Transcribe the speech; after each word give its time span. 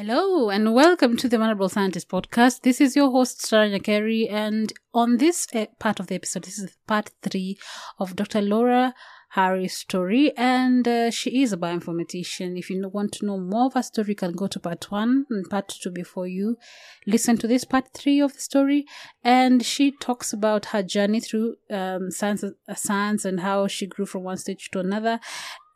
Hello 0.00 0.48
and 0.48 0.74
welcome 0.74 1.16
to 1.16 1.28
the 1.28 1.38
Vulnerable 1.38 1.68
Scientist 1.68 2.08
podcast. 2.08 2.60
This 2.60 2.80
is 2.80 2.94
your 2.94 3.10
host, 3.10 3.44
Sarah 3.44 3.68
Nyakeri, 3.68 4.30
and 4.30 4.72
on 4.94 5.16
this 5.16 5.48
uh, 5.52 5.66
part 5.80 5.98
of 5.98 6.06
the 6.06 6.14
episode, 6.14 6.44
this 6.44 6.60
is 6.60 6.76
part 6.86 7.10
three 7.20 7.58
of 7.98 8.14
Dr. 8.14 8.40
Laura 8.40 8.94
Harris' 9.30 9.74
story, 9.74 10.32
and 10.36 10.86
uh, 10.86 11.10
she 11.10 11.42
is 11.42 11.52
a 11.52 11.56
bioinformatician. 11.56 12.56
If 12.56 12.70
you 12.70 12.88
want 12.88 13.10
to 13.14 13.26
know 13.26 13.40
more 13.40 13.66
of 13.66 13.74
her 13.74 13.82
story, 13.82 14.10
you 14.10 14.14
can 14.14 14.34
go 14.34 14.46
to 14.46 14.60
part 14.60 14.88
one 14.88 15.26
and 15.30 15.50
part 15.50 15.66
two 15.66 15.90
before 15.90 16.28
you 16.28 16.58
listen 17.04 17.36
to 17.38 17.48
this 17.48 17.64
part 17.64 17.88
three 17.92 18.20
of 18.20 18.34
the 18.34 18.40
story. 18.40 18.86
And 19.24 19.66
she 19.66 19.90
talks 19.90 20.32
about 20.32 20.66
her 20.66 20.84
journey 20.84 21.18
through 21.18 21.56
um, 21.72 22.12
science, 22.12 22.44
uh, 22.44 22.74
science 22.74 23.24
and 23.24 23.40
how 23.40 23.66
she 23.66 23.88
grew 23.88 24.06
from 24.06 24.22
one 24.22 24.36
stage 24.36 24.70
to 24.70 24.78
another 24.78 25.18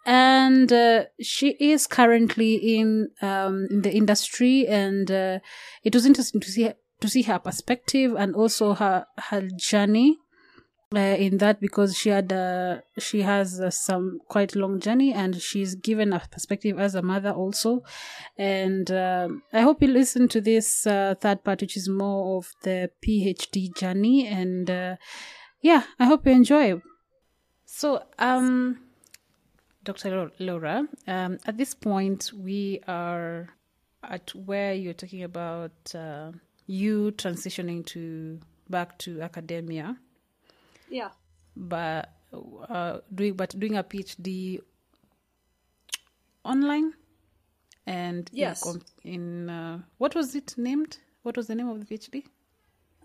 and 0.05 0.72
uh, 0.72 1.05
she 1.20 1.50
is 1.61 1.86
currently 1.86 2.55
in 2.55 3.11
um, 3.20 3.67
in 3.70 3.83
the 3.83 3.92
industry 3.92 4.67
and 4.67 5.11
uh, 5.11 5.39
it 5.84 5.95
was 5.95 6.06
interesting 6.06 6.41
to 6.41 6.50
see 6.50 6.70
to 7.00 7.08
see 7.08 7.22
her 7.22 7.39
perspective 7.39 8.14
and 8.17 8.34
also 8.34 8.75
her 8.75 9.06
her 9.19 9.48
journey 9.56 10.19
uh, 10.95 10.98
in 10.98 11.39
that 11.39 11.61
because 11.61 11.97
she 11.97 12.11
had 12.11 12.33
uh, 12.33 12.80
she 12.98 13.23
has 13.23 13.61
uh, 13.61 13.70
some 13.70 14.20
quite 14.28 14.55
long 14.55 14.80
journey 14.80 15.12
and 15.12 15.41
she's 15.41 15.75
given 15.75 16.12
a 16.12 16.20
perspective 16.30 16.78
as 16.78 16.95
a 16.95 17.03
mother 17.03 17.30
also. 17.30 17.83
And 18.36 18.91
um, 18.91 19.42
i 19.53 19.61
hope 19.61 19.83
you 19.83 19.89
listen 19.89 20.28
to 20.28 20.41
this 20.41 20.86
uh, 20.86 21.14
third 21.20 21.45
part 21.45 21.61
which 21.61 21.77
is 21.77 21.89
more 21.89 22.39
of 22.39 22.53
the 22.62 22.91
phd 23.05 23.77
journey 23.77 24.27
and 24.27 24.69
uh, 24.70 24.97
yeah 25.61 25.84
i 25.98 26.06
hope 26.06 26.27
you 26.27 26.33
enjoy. 26.33 26.80
So 27.64 28.03
um 28.19 28.78
Dr. 29.85 30.31
Laura, 30.39 30.87
um, 31.09 31.39
at 31.45 31.59
this 31.59 31.75
point, 31.75 32.31
we 32.37 32.81
are 32.87 33.49
at 34.03 34.35
where 34.35 34.75
you're 34.75 34.95
talking 34.95 35.23
about 35.25 35.73
uh, 35.95 36.31
you 36.67 37.13
transitioning 37.13 37.85
to 37.87 38.39
back 38.71 38.99
to 38.99 39.21
academia. 39.21 39.97
Yeah. 40.89 41.11
But 41.57 42.13
uh, 42.69 42.99
doing 43.15 43.35
but 43.35 43.59
doing 43.59 43.77
a 43.77 43.85
PhD 43.85 44.61
online, 46.45 46.95
and 47.87 48.31
yes, 48.33 48.65
in, 49.05 49.13
in 49.13 49.51
uh, 49.51 49.79
what 49.99 50.15
was 50.15 50.35
it 50.35 50.55
named? 50.57 50.99
What 51.23 51.37
was 51.37 51.47
the 51.47 51.55
name 51.55 51.69
of 51.69 51.81
the 51.81 51.87
PhD? 51.87 52.25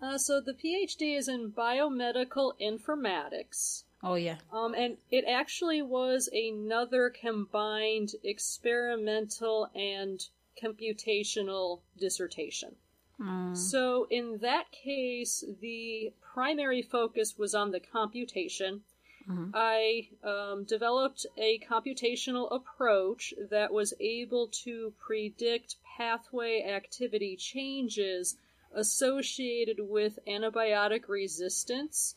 Uh, 0.00 0.16
so 0.16 0.40
the 0.40 0.52
PhD 0.52 1.18
is 1.18 1.28
in 1.28 1.50
biomedical 1.50 2.52
informatics. 2.60 3.82
Oh 4.02 4.14
yeah. 4.14 4.36
Um, 4.52 4.74
and 4.74 4.96
it 5.10 5.24
actually 5.28 5.82
was 5.82 6.28
another 6.32 7.10
combined 7.10 8.12
experimental 8.22 9.68
and 9.74 10.24
computational 10.62 11.80
dissertation. 11.98 12.76
Mm. 13.20 13.56
So 13.56 14.06
in 14.10 14.38
that 14.38 14.70
case, 14.70 15.44
the 15.60 16.12
primary 16.20 16.82
focus 16.82 17.36
was 17.36 17.54
on 17.54 17.72
the 17.72 17.80
computation. 17.80 18.82
Mm-hmm. 19.28 19.50
I 19.52 20.08
um, 20.22 20.64
developed 20.64 21.26
a 21.36 21.58
computational 21.58 22.54
approach 22.54 23.34
that 23.50 23.72
was 23.72 23.92
able 24.00 24.46
to 24.64 24.94
predict 25.04 25.76
pathway 25.96 26.62
activity 26.62 27.36
changes 27.36 28.36
associated 28.72 29.80
with 29.80 30.18
antibiotic 30.26 31.08
resistance 31.08 32.14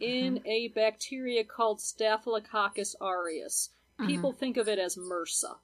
in 0.00 0.36
mm-hmm. 0.36 0.46
a 0.46 0.68
bacteria 0.68 1.44
called 1.44 1.80
Staphylococcus 1.80 2.96
aureus. 3.00 3.70
Mm-hmm. 3.98 4.08
People 4.08 4.32
think 4.32 4.56
of 4.56 4.68
it 4.68 4.78
as 4.78 4.96
MRSA. 4.96 5.56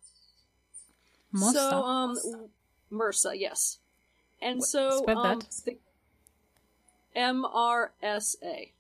MRSA. 1.34 1.52
So, 1.52 1.82
um, 1.82 2.18
MRSA, 2.92 3.38
yes. 3.38 3.78
And 4.40 4.60
what, 4.60 4.68
so, 4.68 5.04
um, 5.08 5.40
that. 5.64 5.76
M 7.14 7.44
R 7.44 7.92
S 8.02 8.36
A. 8.42 8.72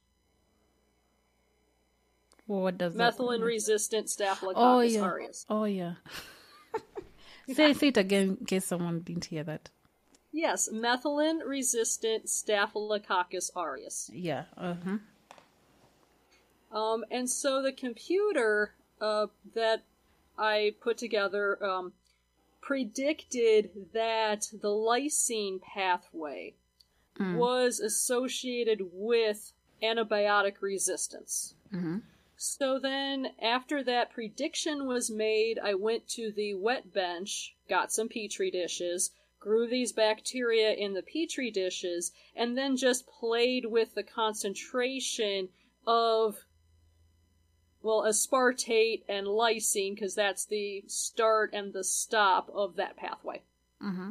Well, 2.46 2.62
what 2.62 2.78
does 2.78 2.94
methicillin 2.94 3.42
resistant 3.42 4.08
Staphylococcus 4.08 4.56
oh, 4.56 4.80
yeah. 4.80 5.04
aureus? 5.04 5.46
Oh 5.50 5.64
yeah. 5.64 5.94
say, 7.52 7.74
say 7.74 7.88
it 7.88 7.96
again 7.96 8.38
in 8.40 8.46
case 8.46 8.64
someone 8.64 9.00
didn't 9.00 9.26
hear 9.26 9.44
that. 9.44 9.68
Yes, 10.32 10.68
methicillin 10.72 11.40
resistant 11.44 12.28
Staphylococcus 12.28 13.50
aureus. 13.54 14.10
Yeah. 14.14 14.44
Uh 14.56 14.74
huh. 14.84 14.98
Um, 16.70 17.04
and 17.10 17.28
so 17.28 17.62
the 17.62 17.72
computer 17.72 18.74
uh, 19.00 19.26
that 19.54 19.82
I 20.38 20.74
put 20.80 20.98
together 20.98 21.64
um, 21.64 21.92
predicted 22.60 23.70
that 23.92 24.48
the 24.52 24.68
lysine 24.68 25.60
pathway 25.62 26.54
Mm. 27.18 27.36
was 27.36 27.80
associated 27.80 28.80
with 28.92 29.52
antibiotic 29.82 30.60
resistance. 30.60 31.54
Mm-hmm. 31.72 31.98
So 32.36 32.78
then, 32.78 33.32
after 33.42 33.82
that 33.82 34.12
prediction 34.12 34.86
was 34.86 35.10
made, 35.10 35.58
I 35.58 35.74
went 35.74 36.06
to 36.10 36.30
the 36.30 36.54
wet 36.54 36.92
bench, 36.92 37.56
got 37.68 37.90
some 37.92 38.08
petri 38.08 38.52
dishes, 38.52 39.10
grew 39.40 39.66
these 39.66 39.90
bacteria 39.92 40.72
in 40.72 40.94
the 40.94 41.02
petri 41.02 41.50
dishes, 41.50 42.12
and 42.36 42.56
then 42.56 42.76
just 42.76 43.08
played 43.08 43.66
with 43.66 43.96
the 43.96 44.04
concentration 44.04 45.48
of 45.84 46.44
well, 47.88 48.02
aspartate 48.02 49.02
and 49.08 49.26
lysine, 49.26 49.94
because 49.94 50.14
that's 50.14 50.44
the 50.44 50.84
start 50.88 51.54
and 51.54 51.72
the 51.72 51.82
stop 51.82 52.50
of 52.54 52.76
that 52.76 52.98
pathway. 52.98 53.40
Mm-hmm. 53.82 54.10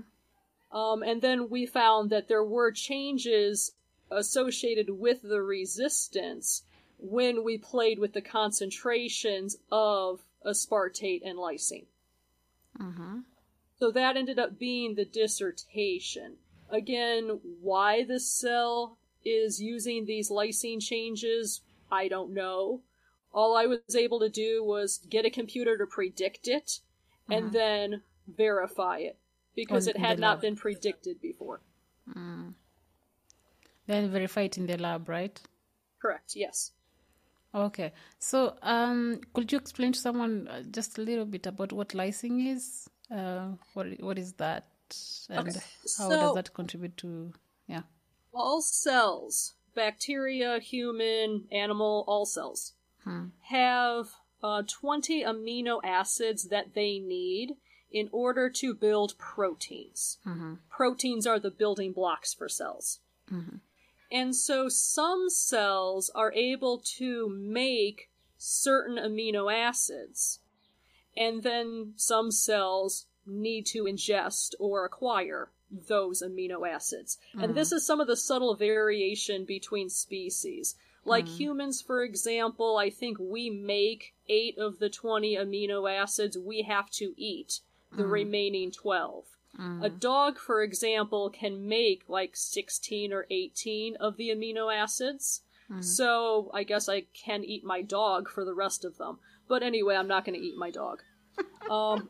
Um, 0.75 1.03
and 1.03 1.21
then 1.21 1.47
we 1.47 1.67
found 1.67 2.09
that 2.09 2.27
there 2.27 2.43
were 2.43 2.71
changes 2.71 3.73
associated 4.09 4.89
with 4.99 5.21
the 5.21 5.43
resistance 5.43 6.63
when 6.97 7.43
we 7.43 7.59
played 7.59 7.99
with 7.99 8.13
the 8.13 8.21
concentrations 8.21 9.57
of 9.71 10.21
aspartate 10.43 11.21
and 11.23 11.37
lysine. 11.37 11.85
Mm-hmm. 12.79 13.19
So 13.79 13.91
that 13.91 14.17
ended 14.17 14.39
up 14.39 14.57
being 14.57 14.95
the 14.95 15.05
dissertation. 15.05 16.37
Again, 16.71 17.41
why 17.61 18.03
the 18.03 18.19
cell 18.19 18.97
is 19.23 19.61
using 19.61 20.05
these 20.05 20.31
lysine 20.31 20.81
changes, 20.81 21.61
I 21.91 22.07
don't 22.07 22.33
know. 22.33 22.81
All 23.37 23.55
I 23.63 23.65
was 23.67 23.95
able 23.95 24.19
to 24.25 24.29
do 24.29 24.63
was 24.73 24.89
get 25.15 25.23
a 25.25 25.29
computer 25.39 25.77
to 25.77 25.85
predict 25.85 26.47
it 26.57 26.67
and 27.29 27.43
Mhm. 27.45 27.51
then 27.61 28.03
verify 28.45 28.97
it 29.09 29.17
because 29.55 29.87
On- 29.87 29.91
it 29.95 29.99
had 30.07 30.17
not 30.19 30.41
been 30.41 30.55
predicted 30.55 31.21
before. 31.21 31.59
Mm. 32.09 32.55
Then 33.85 34.09
verify 34.11 34.41
it 34.49 34.57
in 34.57 34.65
the 34.65 34.77
lab, 34.77 35.07
right? 35.07 35.39
Correct, 36.01 36.35
yes. 36.35 36.71
Okay. 37.53 37.91
So, 38.19 38.39
um, 38.61 39.21
could 39.33 39.51
you 39.51 39.59
explain 39.59 39.91
to 39.93 39.99
someone 39.99 40.47
uh, 40.47 40.63
just 40.77 40.97
a 40.97 41.01
little 41.01 41.25
bit 41.25 41.45
about 41.45 41.71
what 41.73 41.89
lysine 41.89 42.39
is? 42.55 42.89
Uh, 43.17 43.47
what 43.73 43.87
what 44.07 44.17
is 44.17 44.33
that, 44.33 44.65
and 45.29 45.47
Okay, 45.49 45.61
how 45.97 46.09
does 46.09 46.35
that 46.39 46.53
contribute 46.53 46.97
to? 46.97 47.09
Yeah. 47.67 47.83
All 48.33 48.61
cells, 48.61 49.53
bacteria, 49.75 50.59
human, 50.59 51.47
animal, 51.51 52.03
all 52.07 52.25
cells, 52.25 52.73
Hmm. 53.07 53.25
have 53.49 54.09
uh, 54.43 54.63
20 54.67 55.23
amino 55.23 55.79
acids 55.83 56.49
that 56.49 56.73
they 56.75 56.99
need 56.99 57.55
in 57.91 58.09
order 58.11 58.49
to 58.49 58.73
build 58.73 59.17
proteins. 59.17 60.17
Mm-hmm. 60.25 60.55
Proteins 60.69 61.25
are 61.25 61.39
the 61.39 61.49
building 61.49 61.93
blocks 61.93 62.33
for 62.33 62.49
cells. 62.49 62.99
Mhm. 63.31 63.61
And 64.11 64.35
so 64.35 64.69
some 64.69 65.29
cells 65.29 66.09
are 66.13 66.33
able 66.33 66.79
to 66.97 67.29
make 67.29 68.09
certain 68.37 68.97
amino 68.97 69.51
acids, 69.53 70.39
and 71.15 71.43
then 71.43 71.93
some 71.95 72.31
cells 72.31 73.05
need 73.25 73.65
to 73.67 73.83
ingest 73.83 74.53
or 74.59 74.85
acquire 74.85 75.49
those 75.69 76.21
amino 76.21 76.67
acids. 76.67 77.17
And 77.33 77.55
this 77.55 77.71
is 77.71 77.85
some 77.85 77.99
of 77.99 78.07
the 78.07 78.15
subtle 78.15 78.55
variation 78.55 79.43
between 79.43 79.89
species. 79.89 80.75
Like 81.07 81.25
mm-hmm. 81.25 81.37
humans, 81.37 81.81
for 81.81 82.03
example, 82.03 82.77
I 82.77 82.89
think 82.89 83.17
we 83.17 83.49
make 83.49 84.13
eight 84.27 84.57
of 84.57 84.79
the 84.79 84.89
20 84.89 85.37
amino 85.37 85.89
acids 85.89 86.37
we 86.37 86.63
have 86.63 86.89
to 86.91 87.13
eat, 87.15 87.61
the 87.95 88.03
mm. 88.03 88.11
remaining 88.11 88.71
12. 88.71 89.23
Mm. 89.57 89.85
A 89.85 89.89
dog, 89.89 90.37
for 90.37 90.61
example, 90.61 91.29
can 91.29 91.67
make 91.67 92.03
like 92.09 92.35
16 92.35 93.13
or 93.13 93.25
18 93.31 93.95
of 93.95 94.17
the 94.17 94.29
amino 94.29 94.73
acids. 94.73 95.43
Mm. 95.71 95.81
So 95.83 96.51
I 96.53 96.63
guess 96.63 96.89
I 96.89 97.05
can 97.13 97.45
eat 97.45 97.63
my 97.63 97.81
dog 97.81 98.29
for 98.29 98.43
the 98.43 98.53
rest 98.53 98.83
of 98.83 98.97
them. 98.97 99.19
But 99.47 99.63
anyway, 99.63 99.95
I'm 99.95 100.09
not 100.09 100.25
going 100.25 100.37
to 100.37 100.45
eat 100.45 100.57
my 100.57 100.71
dog. 100.71 101.03
um, 101.71 102.09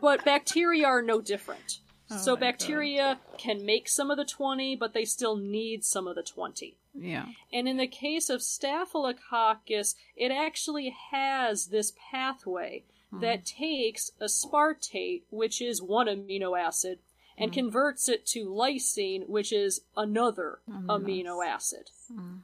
but 0.00 0.24
bacteria 0.24 0.86
are 0.86 1.02
no 1.02 1.20
different. 1.20 1.80
Oh 2.10 2.16
so 2.16 2.32
my 2.32 2.40
God. 2.40 2.40
bacteria 2.40 3.18
can 3.38 3.64
make 3.64 3.88
some 3.88 4.10
of 4.10 4.16
the 4.16 4.24
20, 4.24 4.76
but 4.76 4.94
they 4.94 5.04
still 5.04 5.36
need 5.36 5.84
some 5.84 6.06
of 6.06 6.14
the 6.14 6.22
20. 6.22 6.76
Yeah. 6.94 7.26
And 7.52 7.68
in 7.68 7.76
the 7.76 7.86
case 7.86 8.30
of 8.30 8.42
Staphylococcus, 8.42 9.94
it 10.16 10.30
actually 10.30 10.94
has 11.10 11.66
this 11.66 11.92
pathway 12.10 12.84
hmm. 13.10 13.20
that 13.20 13.44
takes 13.44 14.12
aspartate, 14.20 15.22
which 15.30 15.60
is 15.60 15.82
one 15.82 16.06
amino 16.06 16.58
acid, 16.58 17.00
and 17.36 17.50
hmm. 17.50 17.54
converts 17.54 18.08
it 18.08 18.24
to 18.26 18.46
lysine, 18.46 19.28
which 19.28 19.52
is 19.52 19.82
another 19.96 20.60
amino 20.68 21.44
acid. 21.44 21.90
Hmm. 22.12 22.36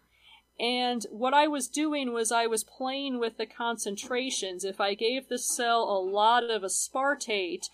And 0.61 1.07
what 1.11 1.35
I 1.35 1.49
was 1.49 1.67
doing 1.67 2.13
was 2.13 2.31
I 2.31 2.47
was 2.47 2.63
playing 2.63 3.19
with 3.19 3.37
the 3.37 3.47
concentrations. 3.47 4.65
If 4.65 4.81
I 4.81 4.95
gave 4.95 5.29
the 5.29 5.39
cell 5.39 5.83
a 5.85 5.99
lot 5.99 6.45
of 6.45 6.63
aspartate, 6.63 7.69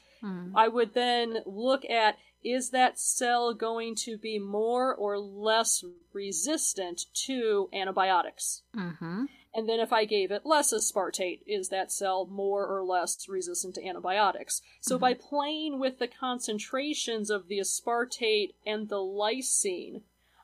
I 0.55 0.69
would 0.69 0.95
then 0.95 1.39
look 1.47 1.85
at 1.85 2.19
is 2.45 2.71
that 2.71 2.99
cell 2.99 3.53
going 3.53 3.95
to 3.97 4.17
be 4.17 4.39
more 4.39 4.95
or 4.95 5.19
less 5.19 5.85
resistant 6.13 7.07
to 7.27 7.69
antibiotics? 7.73 8.63
Mm-hmm. 8.77 9.25
And 9.55 9.69
then 9.69 9.81
if 9.81 9.93
I 9.93 10.05
gave 10.05 10.31
it 10.31 10.47
less 10.47 10.73
aspartate, 10.73 11.41
is 11.47 11.69
that 11.71 11.91
cell 11.91 12.27
more 12.27 12.67
or 12.67 12.85
less 12.85 13.29
resistant 13.29 13.75
to 13.75 13.85
antibiotics? 13.85 14.63
So 14.81 14.99
by 14.99 15.15
playing 15.15 15.81
with 15.81 15.99
the 15.99 16.07
concentrations 16.07 17.29
of 17.29 17.49
the 17.49 17.59
aspartate 17.59 18.55
and 18.65 18.89
the 18.89 18.97
lysine, 18.97 20.03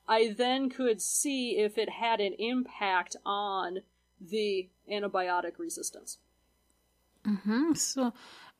I 0.08 0.34
then 0.36 0.68
could 0.68 1.00
see 1.00 1.58
if 1.58 1.78
it 1.78 1.90
had 1.90 2.20
an 2.20 2.34
impact 2.38 3.16
on 3.24 3.78
the 4.20 4.68
antibiotic 4.90 5.58
resistance. 5.58 6.18
Mm-hmm. 7.26 7.74
So, 7.74 8.12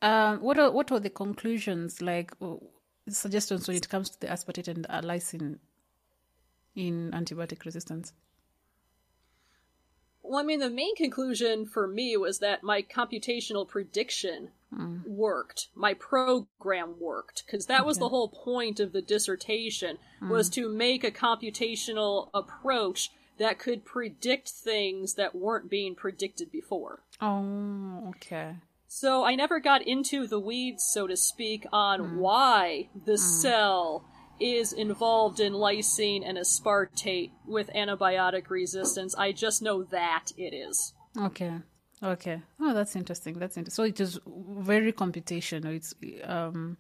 um, 0.03 0.41
what 0.41 0.59
are 0.59 0.71
what 0.71 0.93
are 0.93 1.01
the 1.01 1.11
conclusions 1.11 2.03
like 2.03 2.33
suggestions 3.09 3.69
when 3.69 3.77
it 3.77 3.89
comes 3.89 4.11
to 4.11 4.21
the 4.21 4.27
aspartate 4.27 4.69
and 4.69 4.87
uh, 4.89 5.01
lysine 5.03 5.59
in 6.75 7.11
antibiotic 7.13 7.65
resistance? 7.65 8.13
Well, 10.23 10.41
I 10.41 10.43
mean, 10.43 10.61
the 10.61 10.71
main 10.71 10.97
conclusion 10.97 11.67
for 11.67 11.87
me 11.87 12.17
was 12.17 12.39
that 12.39 12.63
my 12.63 12.81
computational 12.81 13.69
prediction 13.69 14.49
worked. 15.07 15.69
My 15.75 15.95
program 15.95 16.95
worked 16.99 17.45
because 17.47 17.67
that 17.67 17.87
was 17.87 17.99
the 17.99 18.09
whole 18.09 18.29
point 18.29 18.81
of 18.81 18.93
the 18.93 19.03
dissertation 19.03 19.99
was 20.23 20.49
to 20.51 20.69
make 20.69 21.05
a 21.05 21.11
computational 21.11 22.31
approach 22.35 23.11
that 23.39 23.59
could 23.59 23.85
predict 23.85 24.49
things 24.49 25.15
that 25.15 25.35
weren't 25.35 25.69
being 25.69 25.95
predicted 25.95 26.51
before. 26.51 27.01
Oh, 27.21 28.09
okay. 28.17 28.57
So 28.97 29.25
I 29.25 29.35
never 29.35 29.59
got 29.59 29.83
into 29.83 30.29
the 30.29 30.39
weeds, 30.39 30.85
so 30.85 31.09
to 31.09 31.17
speak, 31.17 31.67
on 31.73 32.17
why 32.19 32.91
the 33.05 33.19
cell 33.19 34.05
is 34.39 34.73
involved 34.73 35.41
in 35.41 35.53
lysine 35.53 36.23
and 36.25 36.39
aspartate 36.39 37.33
with 37.45 37.69
antibiotic 37.75 38.51
resistance. 38.51 39.13
I 39.17 39.33
just 39.33 39.63
know 39.63 39.83
that 39.83 40.27
it 40.37 40.55
is. 40.55 40.95
Okay. 41.21 41.55
Okay. 42.05 42.41
Oh, 42.61 42.73
that's 42.73 42.95
interesting. 42.95 43.37
That's 43.41 43.57
interesting. 43.57 43.75
So 43.75 43.83
it 43.83 43.99
is 43.99 44.21
very 44.27 44.93
computational. 44.93 45.75
It's 45.75 45.93
um, 46.23 46.77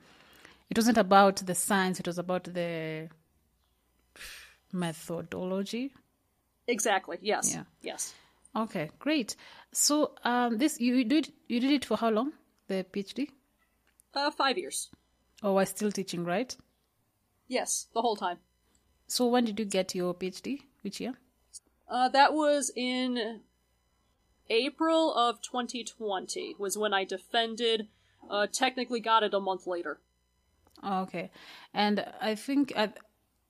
it 0.70 0.78
wasn't 0.78 0.98
about 0.98 1.36
the 1.44 1.56
science. 1.56 1.98
It 1.98 2.06
was 2.06 2.18
about 2.18 2.44
the 2.44 3.08
methodology. 4.72 5.92
Exactly. 6.68 7.18
Yes. 7.22 7.52
Yeah. 7.52 7.64
Yes. 7.82 8.14
Okay, 8.56 8.90
great. 8.98 9.36
So 9.72 10.12
um, 10.24 10.58
this 10.58 10.80
you 10.80 11.04
did 11.04 11.32
you 11.48 11.60
did 11.60 11.72
it 11.72 11.84
for 11.84 11.96
how 11.96 12.10
long? 12.10 12.32
The 12.68 12.86
PhD? 12.92 13.28
Uh, 14.14 14.30
five 14.30 14.56
years. 14.56 14.90
Oh, 15.42 15.56
I 15.56 15.64
still 15.64 15.90
teaching, 15.90 16.24
right? 16.24 16.56
Yes, 17.48 17.88
the 17.92 18.00
whole 18.00 18.16
time. 18.16 18.38
So 19.06 19.26
when 19.26 19.44
did 19.44 19.58
you 19.58 19.64
get 19.64 19.94
your 19.94 20.14
PhD? 20.14 20.60
Which 20.82 21.00
year? 21.00 21.14
Uh, 21.88 22.08
that 22.08 22.32
was 22.32 22.70
in 22.74 23.40
April 24.48 25.12
of 25.14 25.42
2020 25.42 26.56
was 26.58 26.78
when 26.78 26.94
I 26.94 27.04
defended. 27.04 27.88
Uh, 28.30 28.46
technically 28.50 29.00
got 29.00 29.22
it 29.22 29.34
a 29.34 29.40
month 29.40 29.66
later. 29.66 30.00
Okay, 30.82 31.30
and 31.74 32.06
I 32.20 32.34
think 32.34 32.72
at 32.74 32.98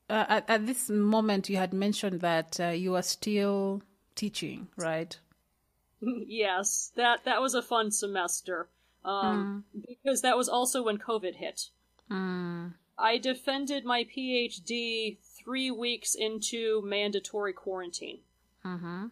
uh, 0.09 0.25
at, 0.29 0.51
at 0.51 0.67
this 0.67 0.89
moment 0.89 1.49
you 1.49 1.57
had 1.57 1.73
mentioned 1.73 2.21
that 2.21 2.59
uh, 2.59 2.69
you 2.69 2.95
are 2.97 3.03
still 3.03 3.83
teaching, 4.15 4.69
right? 4.77 5.17
yes, 6.01 6.93
that 6.97 7.25
that 7.25 7.41
was 7.41 7.55
a 7.55 7.63
fun 7.63 7.91
semester. 7.91 8.69
Um, 9.05 9.65
because 9.87 10.23
that 10.23 10.37
was 10.37 10.49
also 10.49 10.83
when 10.83 10.97
COVID 10.97 11.35
hit. 11.37 11.69
Mm. 12.11 12.73
I 12.99 13.19
defended 13.19 13.85
my 13.85 14.05
PhD 14.05 15.19
three 15.45 15.71
weeks 15.71 16.15
into 16.15 16.81
mandatory 16.83 17.53
quarantine. 17.53 18.21
Mm-hmm. 18.65 19.07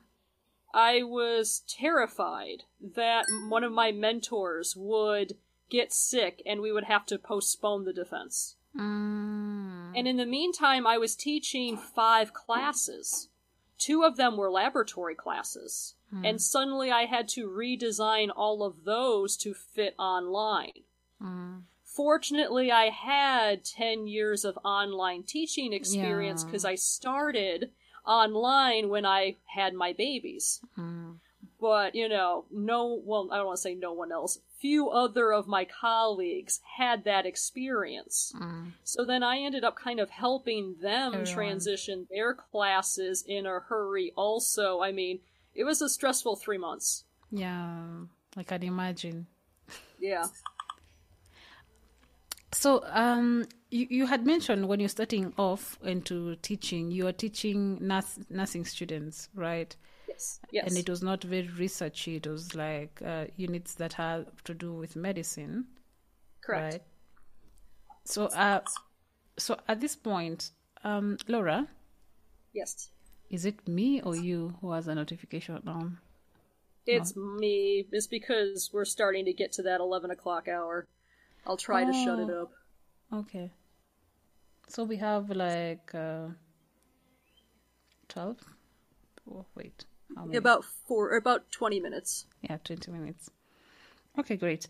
I 0.75 1.03
was 1.03 1.63
terrified 1.69 2.63
that 2.81 3.27
one 3.49 3.65
of 3.65 3.73
my 3.73 3.93
mentors 3.93 4.75
would 4.75 5.35
get 5.69 5.93
sick 5.93 6.43
and 6.47 6.61
we 6.61 6.73
would 6.73 6.85
have 6.85 7.05
to 7.07 7.19
postpone 7.19 7.85
the 7.85 7.93
defense. 7.93 8.57
Mm. 8.79 9.93
And 9.95 10.09
in 10.09 10.17
the 10.17 10.27
meantime, 10.27 10.87
I 10.87 10.97
was 10.97 11.15
teaching 11.15 11.77
five 11.77 12.33
classes. 12.33 13.29
Two 13.82 14.05
of 14.05 14.17
them 14.17 14.37
were 14.37 14.50
laboratory 14.50 15.14
classes. 15.14 15.94
And 16.25 16.43
suddenly 16.43 16.90
I 16.90 17.06
had 17.06 17.26
to 17.29 17.49
redesign 17.49 18.29
all 18.37 18.62
of 18.62 18.84
those 18.84 19.34
to 19.38 19.55
fit 19.55 19.94
online. 19.99 20.82
Mm. 21.20 21.62
Fortunately, 21.84 22.70
I 22.70 22.90
had 22.90 23.64
10 23.64 24.06
years 24.06 24.44
of 24.44 24.58
online 24.62 25.23
teaching 25.23 25.73
experience 25.73 26.43
Yeah. 26.43 26.46
because 26.46 26.65
I 26.67 26.74
started 26.74 27.70
online 28.06 28.91
when 28.91 29.06
I 29.06 29.36
had 29.46 29.72
my 29.72 29.94
babies. 29.94 30.60
Mm. 30.79 31.12
But, 31.63 31.95
you 31.95 32.09
know, 32.09 32.45
no, 32.51 33.01
well, 33.05 33.29
I 33.31 33.37
don't 33.37 33.47
want 33.47 33.57
to 33.57 33.63
say 33.63 33.77
no 33.77 33.93
one 33.93 34.11
else. 34.11 34.41
Few 34.61 34.91
other 34.91 35.33
of 35.33 35.47
my 35.47 35.65
colleagues 35.65 36.61
had 36.77 37.05
that 37.05 37.25
experience. 37.25 38.35
Mm. 38.37 38.73
So 38.83 39.05
then 39.05 39.23
I 39.23 39.39
ended 39.39 39.63
up 39.63 39.77
kind 39.77 40.01
of 40.01 40.11
helping 40.11 40.75
them 40.83 41.15
Everyone. 41.15 41.33
transition 41.33 42.09
their 42.11 42.35
classes 42.35 43.23
in 43.29 43.47
a 43.47 43.61
hurry 43.61 44.13
also. 44.17 44.81
I 44.81 44.91
mean, 44.91 45.21
it 45.55 45.63
was 45.63 45.81
a 45.81 45.89
stressful 45.89 46.35
three 46.35 46.59
months. 46.59 47.05
Yeah, 47.31 47.85
like 48.35 48.51
I 48.51 48.59
can 48.59 48.67
imagine. 48.67 49.29
Yeah. 50.01 50.27
So, 52.51 52.83
um, 52.89 53.47
you, 53.71 53.87
you 53.89 54.07
had 54.07 54.27
mentioned 54.27 54.67
when 54.67 54.81
you're 54.81 54.89
starting 54.89 55.33
off 55.39 55.79
into 55.85 56.35
teaching, 56.43 56.91
you 56.91 57.07
are 57.07 57.13
teaching 57.13 57.79
nurse, 57.81 58.19
nursing 58.29 58.65
students, 58.65 59.29
right? 59.37 59.77
Yes. 60.13 60.41
Yes. 60.51 60.67
And 60.69 60.77
it 60.77 60.89
was 60.89 61.03
not 61.03 61.25
very 61.25 61.49
researchy. 61.49 62.17
It 62.17 62.27
was 62.27 62.55
like 62.55 63.01
uh, 63.05 63.27
units 63.37 63.75
that 63.75 63.93
have 63.95 64.27
to 64.45 64.55
do 64.55 64.73
with 64.75 64.95
medicine, 64.97 65.67
Correct. 66.45 66.73
right? 66.75 66.83
So, 68.05 68.27
uh, 68.27 68.61
so 69.39 69.57
at 69.69 69.81
this 69.81 69.97
point, 69.97 70.51
um, 70.85 71.17
Laura, 71.29 71.67
Yes. 72.53 72.91
is 73.31 73.45
it 73.47 73.67
me 73.67 74.03
or 74.03 74.15
you 74.17 74.55
who 74.61 74.73
has 74.73 74.89
a 74.89 74.95
notification 74.95 75.63
on? 75.67 75.99
It's 76.87 77.15
me. 77.17 77.87
It's 77.93 78.09
because 78.09 78.71
we're 78.73 78.85
starting 78.85 79.25
to 79.27 79.33
get 79.33 79.53
to 79.53 79.63
that 79.63 79.81
11 79.81 80.11
o'clock 80.11 80.49
hour. 80.49 80.87
I'll 81.47 81.57
try 81.57 81.85
to 81.85 81.93
shut 81.93 82.19
it 82.19 82.29
Oh. 82.31 82.43
up. 82.43 82.51
Okay. 83.21 83.51
So 84.69 84.85
we 84.85 84.97
have 84.97 85.31
like 85.31 85.95
uh, 85.95 86.29
12? 88.09 88.37
Oh, 89.31 89.47
wait. 89.55 89.85
Many? 90.17 90.37
About 90.37 90.65
four, 90.65 91.11
or 91.13 91.17
about 91.17 91.51
20 91.53 91.81
minutes. 91.81 92.27
Yeah, 92.43 92.59
20 92.65 92.91
minutes. 92.93 93.31
Okay, 94.19 94.37
great. 94.37 94.67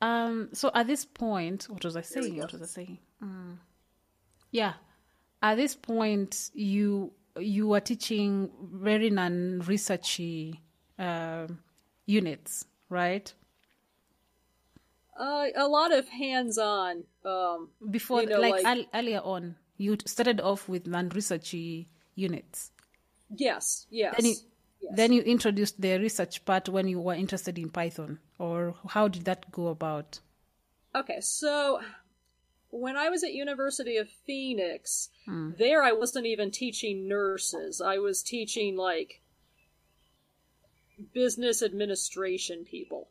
Um, 0.00 0.48
so 0.52 0.70
at 0.74 0.86
this 0.86 1.04
point, 1.04 1.64
what 1.68 1.84
was 1.84 1.96
I 1.96 2.02
saying? 2.02 2.36
What 2.38 2.52
was 2.52 2.62
I 2.62 2.66
saying? 2.66 2.98
Mm. 3.22 3.56
Yeah. 4.50 4.74
At 5.42 5.56
this 5.56 5.74
point, 5.74 6.50
you 6.54 7.12
you 7.38 7.72
are 7.74 7.80
teaching 7.80 8.50
very 8.72 9.10
non-researchy 9.10 10.58
um 10.98 11.58
units, 12.06 12.64
right? 12.88 13.32
Uh, 15.18 15.46
a 15.56 15.66
lot 15.66 15.92
of 15.92 16.08
hands-on. 16.08 17.04
Um, 17.24 17.70
Before, 17.90 18.20
You 18.22 18.28
know, 18.28 18.40
like, 18.40 18.62
like- 18.62 18.66
earl- 18.78 18.86
earlier 18.94 19.20
on, 19.20 19.56
you 19.78 19.96
started 20.04 20.40
off 20.40 20.68
with 20.68 20.86
non-researchy 20.86 21.86
units. 22.14 22.70
yes, 23.34 23.86
yes. 23.90 24.14
Then 24.16 24.26
you, 24.26 24.34
yes. 24.80 24.92
then 24.96 25.12
you 25.12 25.22
introduced 25.22 25.80
the 25.80 25.98
research 25.98 26.44
part 26.44 26.68
when 26.68 26.86
you 26.88 27.00
were 27.00 27.14
interested 27.14 27.58
in 27.58 27.70
Python, 27.70 28.18
or 28.38 28.74
how 28.88 29.08
did 29.08 29.24
that 29.24 29.50
go 29.52 29.68
about? 29.68 30.20
Okay, 30.94 31.20
so 31.20 31.80
when 32.70 32.96
I 32.96 33.08
was 33.10 33.22
at 33.24 33.32
University 33.34 33.96
of 33.96 34.08
Phoenix, 34.26 35.08
Hmm. 35.26 35.52
there 35.58 35.82
I 35.82 35.92
wasn't 35.92 36.26
even 36.26 36.50
teaching 36.50 37.08
nurses. 37.08 37.80
I 37.80 37.98
was 37.98 38.22
teaching 38.22 38.76
like 38.76 39.20
business 41.12 41.62
administration 41.62 42.64
people. 42.64 43.08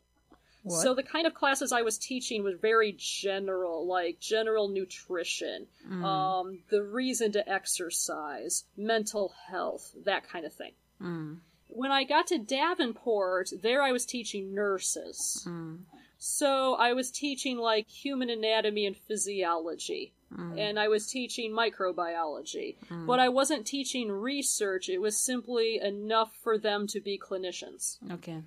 What? 0.62 0.82
So 0.82 0.94
the 0.94 1.04
kind 1.04 1.28
of 1.28 1.34
classes 1.34 1.70
I 1.72 1.82
was 1.82 1.96
teaching 1.96 2.42
was 2.42 2.54
very 2.60 2.92
general, 2.98 3.86
like 3.86 4.18
general 4.18 4.68
nutrition, 4.68 5.68
Hmm. 5.86 6.04
um, 6.04 6.58
the 6.70 6.82
reason 6.82 7.30
to 7.32 7.48
exercise, 7.48 8.64
mental 8.76 9.32
health, 9.48 9.94
that 10.04 10.28
kind 10.28 10.44
of 10.44 10.52
thing. 10.52 10.72
Mm, 11.00 11.38
When 11.80 11.92
I 11.92 12.04
got 12.04 12.26
to 12.28 12.38
Davenport, 12.38 13.50
there 13.62 13.82
I 13.82 13.92
was 13.92 14.04
teaching 14.06 14.54
nurses. 14.54 15.44
mm, 15.46 15.78
So 16.18 16.74
I 16.74 16.92
was 16.94 17.10
teaching 17.10 17.58
like 17.58 17.86
human 17.88 18.30
anatomy 18.30 18.86
and 18.86 18.96
physiology. 18.96 20.14
mm, 20.34 20.58
And 20.58 20.78
I 20.78 20.88
was 20.88 21.06
teaching 21.06 21.52
microbiology. 21.52 22.76
But 23.06 23.18
I 23.20 23.28
wasn't 23.28 23.66
teaching 23.66 24.10
research. 24.10 24.88
It 24.88 25.00
was 25.00 25.16
simply 25.30 25.78
enough 25.82 26.32
for 26.42 26.56
them 26.58 26.86
to 26.88 27.00
be 27.00 27.18
clinicians. 27.18 27.98
okay. 28.10 28.42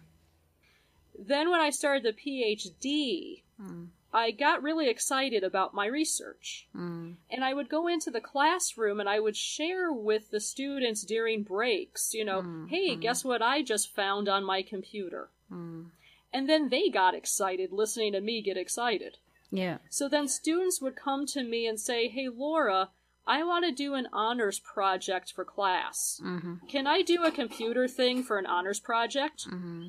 Then 1.18 1.50
when 1.52 1.60
I 1.60 1.70
started 1.70 2.04
the 2.04 2.14
PhD, 2.22 3.44
Mm, 3.62 3.88
I 4.12 4.32
got 4.32 4.64
really 4.64 4.90
excited 4.90 5.44
about 5.44 5.74
my 5.74 5.86
research. 5.86 6.68
mm, 6.76 7.16
And 7.30 7.44
I 7.44 7.54
would 7.54 7.70
go 7.70 7.88
into 7.88 8.10
the 8.10 8.22
classroom 8.22 9.00
and 9.00 9.08
I 9.08 9.20
would 9.20 9.36
share 9.38 9.92
with 9.94 10.32
the 10.32 10.40
students 10.40 11.04
during 11.04 11.44
breaks, 11.44 12.14
you 12.14 12.26
know, 12.26 12.66
hey, 12.70 12.96
guess 12.96 13.24
what 13.24 13.42
I 13.42 13.62
just 13.62 13.94
found 13.96 14.28
on 14.28 14.44
my 14.44 14.62
computer? 14.64 15.30
mm. 15.52 15.86
And 16.32 16.48
then 16.48 16.70
they 16.70 16.90
got 16.90 17.16
excited 17.16 17.72
listening 17.72 18.14
to 18.14 18.22
me 18.22 18.42
get 18.42 18.58
excited. 18.58 19.18
Yeah. 19.52 19.78
So 19.90 20.08
then 20.08 20.28
students 20.28 20.80
would 20.80 20.96
come 20.96 21.26
to 21.28 21.44
me 21.44 21.66
and 21.66 21.80
say, 21.80 22.08
Hey, 22.08 22.30
Laura, 22.30 22.90
I 23.26 23.44
want 23.44 23.66
to 23.66 23.72
do 23.72 23.96
an 23.96 24.08
honors 24.14 24.60
project 24.60 25.34
for 25.34 25.44
class. 25.44 26.22
Mm-hmm. 26.24 26.68
Can 26.68 26.86
I 26.86 27.02
do 27.02 27.24
a 27.24 27.32
computer 27.32 27.88
thing 27.88 28.24
for 28.24 28.38
an 28.38 28.46
honors 28.46 28.80
project? 28.80 29.48
Mm-hmm. 29.48 29.88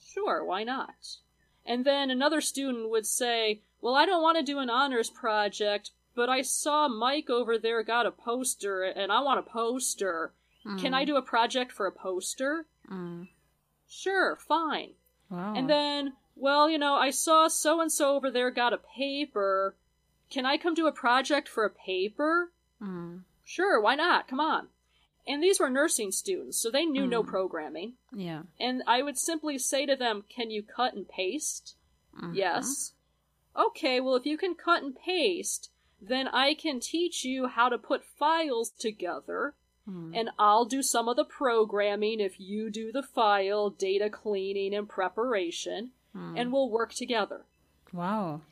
Sure, 0.00 0.44
why 0.44 0.62
not? 0.62 1.16
And 1.66 1.84
then 1.84 2.10
another 2.10 2.40
student 2.40 2.90
would 2.90 3.06
say, 3.06 3.60
Well, 3.80 3.94
I 3.94 4.06
don't 4.06 4.22
want 4.22 4.38
to 4.38 4.44
do 4.44 4.58
an 4.58 4.70
honors 4.70 5.10
project, 5.10 5.90
but 6.14 6.28
I 6.28 6.42
saw 6.42 6.88
Mike 6.88 7.28
over 7.28 7.58
there 7.58 7.82
got 7.82 8.06
a 8.06 8.10
poster 8.10 8.82
and 8.82 9.12
I 9.12 9.20
want 9.20 9.40
a 9.40 9.42
poster. 9.42 10.32
Can 10.80 10.94
I 10.94 11.04
do 11.04 11.16
a 11.16 11.22
project 11.22 11.70
for 11.70 11.86
a 11.86 11.92
poster? 11.92 12.66
Mm. 12.90 13.28
Sure, 13.88 14.34
fine. 14.34 14.94
Wow. 15.30 15.54
And 15.54 15.70
then, 15.70 16.14
well, 16.34 16.68
you 16.68 16.76
know, 16.76 16.94
I 16.94 17.10
saw 17.10 17.46
so 17.46 17.80
and 17.80 17.92
so 17.92 18.16
over 18.16 18.32
there 18.32 18.50
got 18.50 18.72
a 18.72 18.78
paper. 18.78 19.76
Can 20.28 20.44
I 20.44 20.56
come 20.56 20.74
do 20.74 20.88
a 20.88 20.92
project 20.92 21.48
for 21.48 21.64
a 21.64 21.70
paper? 21.70 22.50
Mm. 22.82 23.20
Sure, 23.44 23.80
why 23.80 23.94
not? 23.94 24.26
Come 24.26 24.40
on. 24.40 24.66
And 25.26 25.42
these 25.42 25.58
were 25.58 25.70
nursing 25.70 26.12
students, 26.12 26.58
so 26.58 26.70
they 26.70 26.84
knew 26.84 27.06
no 27.06 27.22
mm. 27.22 27.26
programming. 27.26 27.94
Yeah. 28.12 28.42
And 28.60 28.82
I 28.86 29.02
would 29.02 29.18
simply 29.18 29.58
say 29.58 29.84
to 29.86 29.96
them, 29.96 30.24
Can 30.28 30.50
you 30.50 30.62
cut 30.62 30.94
and 30.94 31.08
paste? 31.08 31.74
Mm-hmm. 32.16 32.34
Yes. 32.34 32.92
Okay, 33.56 34.00
well, 34.00 34.14
if 34.14 34.26
you 34.26 34.38
can 34.38 34.54
cut 34.54 34.82
and 34.82 34.94
paste, 34.94 35.70
then 36.00 36.28
I 36.28 36.54
can 36.54 36.78
teach 36.78 37.24
you 37.24 37.48
how 37.48 37.68
to 37.68 37.78
put 37.78 38.04
files 38.04 38.70
together. 38.70 39.54
Mm. 39.88 40.12
And 40.14 40.30
I'll 40.38 40.64
do 40.64 40.82
some 40.82 41.08
of 41.08 41.16
the 41.16 41.24
programming 41.24 42.20
if 42.20 42.38
you 42.38 42.70
do 42.70 42.92
the 42.92 43.02
file, 43.02 43.70
data 43.70 44.10
cleaning, 44.10 44.74
and 44.74 44.88
preparation. 44.88 45.90
Mm. 46.14 46.40
And 46.40 46.52
we'll 46.52 46.70
work 46.70 46.92
together. 46.92 47.46
Wow. 47.92 48.42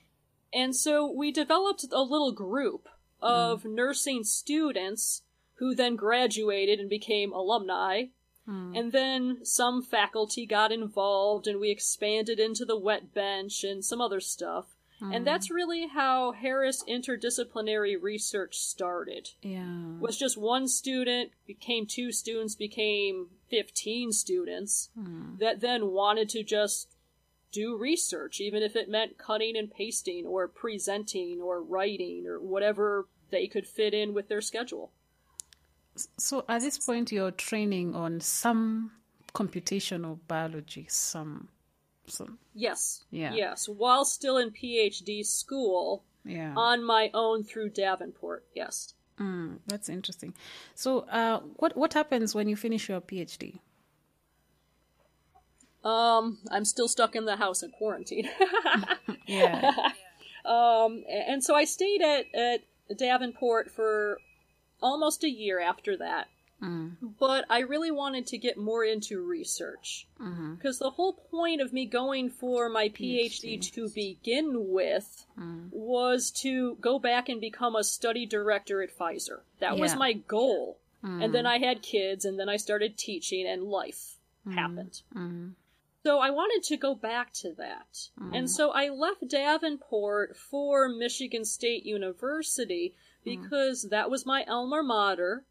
And 0.52 0.74
so 0.74 1.10
we 1.10 1.32
developed 1.32 1.84
a 1.90 2.02
little 2.02 2.32
group 2.32 2.88
of 3.20 3.64
nursing 3.64 4.22
students 4.22 5.22
who 5.54 5.74
then 5.74 5.96
graduated 5.96 6.80
and 6.80 6.88
became 6.88 7.32
alumni. 7.32 8.04
Hmm. 8.46 8.74
And 8.74 8.92
then 8.92 9.38
some 9.44 9.82
faculty 9.82 10.46
got 10.46 10.72
involved 10.72 11.46
and 11.46 11.60
we 11.60 11.70
expanded 11.70 12.38
into 12.38 12.64
the 12.64 12.78
wet 12.78 13.14
bench 13.14 13.64
and 13.64 13.84
some 13.84 14.00
other 14.00 14.20
stuff. 14.20 14.66
And 15.00 15.18
hmm. 15.18 15.24
that's 15.24 15.50
really 15.50 15.88
how 15.88 16.32
Harris 16.32 16.82
interdisciplinary 16.88 18.00
research 18.00 18.56
started. 18.58 19.30
Yeah. 19.42 19.98
Was 19.98 20.16
just 20.16 20.38
one 20.38 20.68
student, 20.68 21.32
became 21.46 21.86
two 21.86 22.12
students, 22.12 22.54
became 22.54 23.28
15 23.50 24.12
students 24.12 24.90
hmm. 24.94 25.36
that 25.40 25.60
then 25.60 25.88
wanted 25.88 26.28
to 26.30 26.42
just 26.42 26.88
do 27.52 27.76
research, 27.76 28.40
even 28.40 28.62
if 28.62 28.74
it 28.74 28.88
meant 28.88 29.18
cutting 29.18 29.56
and 29.56 29.70
pasting 29.70 30.26
or 30.26 30.48
presenting 30.48 31.40
or 31.40 31.62
writing 31.62 32.26
or 32.26 32.40
whatever 32.40 33.06
they 33.30 33.46
could 33.46 33.66
fit 33.66 33.94
in 33.94 34.12
with 34.12 34.28
their 34.28 34.40
schedule. 34.40 34.92
So 36.18 36.44
at 36.48 36.60
this 36.60 36.78
point, 36.78 37.12
you're 37.12 37.30
training 37.30 37.94
on 37.94 38.20
some 38.20 38.90
computational 39.34 40.18
biology, 40.28 40.86
some, 40.88 41.48
some. 42.06 42.38
Yes. 42.54 43.04
Yeah. 43.10 43.32
Yes. 43.34 43.68
While 43.68 44.04
still 44.04 44.36
in 44.38 44.50
PhD 44.50 45.24
school, 45.24 46.02
Yeah. 46.24 46.54
on 46.56 46.82
my 46.84 47.10
own 47.14 47.44
through 47.44 47.70
Davenport. 47.70 48.44
Yes. 48.54 48.94
Mm, 49.18 49.58
that's 49.66 49.88
interesting. 49.88 50.34
So, 50.74 51.00
uh, 51.10 51.40
what 51.56 51.76
what 51.76 51.94
happens 51.94 52.34
when 52.34 52.48
you 52.48 52.56
finish 52.56 52.88
your 52.88 53.00
PhD? 53.00 53.60
Um, 55.84 56.38
I'm 56.50 56.64
still 56.64 56.88
stuck 56.88 57.14
in 57.14 57.24
the 57.26 57.36
house 57.36 57.62
in 57.62 57.70
quarantine. 57.70 58.28
Yeah. 59.26 59.70
um, 60.44 61.04
and 61.08 61.42
so 61.42 61.54
I 61.54 61.64
stayed 61.64 62.02
at, 62.02 62.26
at 62.34 62.60
Davenport 62.98 63.70
for 63.70 64.18
almost 64.90 65.24
a 65.24 65.30
year 65.30 65.58
after 65.60 65.96
that. 65.96 66.28
mm, 66.62 66.92
But 67.18 67.42
I 67.50 67.60
really 67.72 67.90
wanted 67.90 68.26
to 68.28 68.38
get 68.38 68.56
more 68.70 68.84
into 68.84 69.14
research. 69.36 70.06
mm-hmm, 70.20 70.54
Because 70.54 70.78
the 70.78 70.90
whole 70.96 71.14
point 71.14 71.60
of 71.60 71.72
me 71.72 71.84
going 71.86 72.30
for 72.30 72.68
my 72.68 72.86
PhD, 72.88 73.60
to 73.72 73.88
begin 73.88 74.48
with 74.78 75.26
mm, 75.38 75.68
was 75.72 76.30
to 76.44 76.76
go 76.80 76.98
back 76.98 77.28
and 77.28 77.40
become 77.40 77.74
a 77.76 77.84
study 77.96 78.24
director 78.26 78.76
at 78.82 78.96
Pfizer. 78.96 79.40
That 79.60 79.78
was 79.82 79.92
my 80.06 80.12
goal. 80.36 80.78
mm, 81.02 81.22
And 81.22 81.34
then 81.34 81.46
I 81.46 81.58
had 81.58 81.82
kids, 81.82 82.24
and 82.24 82.38
then 82.38 82.48
I 82.48 82.56
started 82.66 82.96
teaching, 82.96 83.44
and 83.52 83.64
life 83.64 84.02
happened. 84.60 84.96
mm, 85.14 85.52
So 86.04 86.18
I 86.28 86.30
wanted 86.40 86.62
to 86.68 86.76
go 86.86 86.94
back 86.94 87.32
to 87.42 87.48
that. 87.64 87.92
And 88.36 88.46
so 88.56 88.64
I 88.82 88.84
left 89.04 89.26
Davenport 89.28 90.36
for 90.50 90.88
Michigan 90.88 91.44
State 91.46 91.84
University 91.86 92.94
because 93.24 93.82
that 93.90 94.10
was 94.10 94.24
my 94.26 94.44
alma 94.44 94.82
mater. 94.82 95.44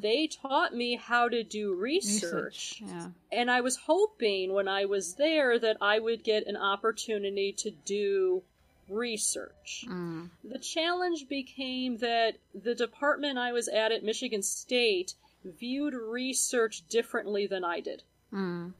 They 0.00 0.28
taught 0.28 0.74
me 0.76 0.94
how 0.94 1.28
to 1.28 1.42
do 1.42 1.74
research. 1.74 2.80
Yeah. 2.86 3.08
And 3.32 3.50
I 3.50 3.60
was 3.62 3.76
hoping 3.76 4.52
when 4.52 4.68
I 4.68 4.84
was 4.84 5.14
there 5.14 5.58
that 5.58 5.76
I 5.80 5.98
would 5.98 6.22
get 6.22 6.46
an 6.46 6.56
opportunity 6.56 7.52
to 7.58 7.72
do 7.72 8.44
research. 8.88 9.84
Mm, 9.88 10.30
The 10.44 10.58
challenge 10.60 11.28
became 11.28 11.96
that 11.98 12.36
the 12.54 12.74
department 12.76 13.38
I 13.38 13.52
was 13.52 13.66
at 13.66 13.90
at 13.92 14.04
Michigan 14.04 14.42
State 14.42 15.14
viewed 15.44 15.94
research 15.94 16.86
differently 16.88 17.46
than 17.48 17.64
I 17.64 17.80
did. 17.80 18.02
mm, 18.32 18.72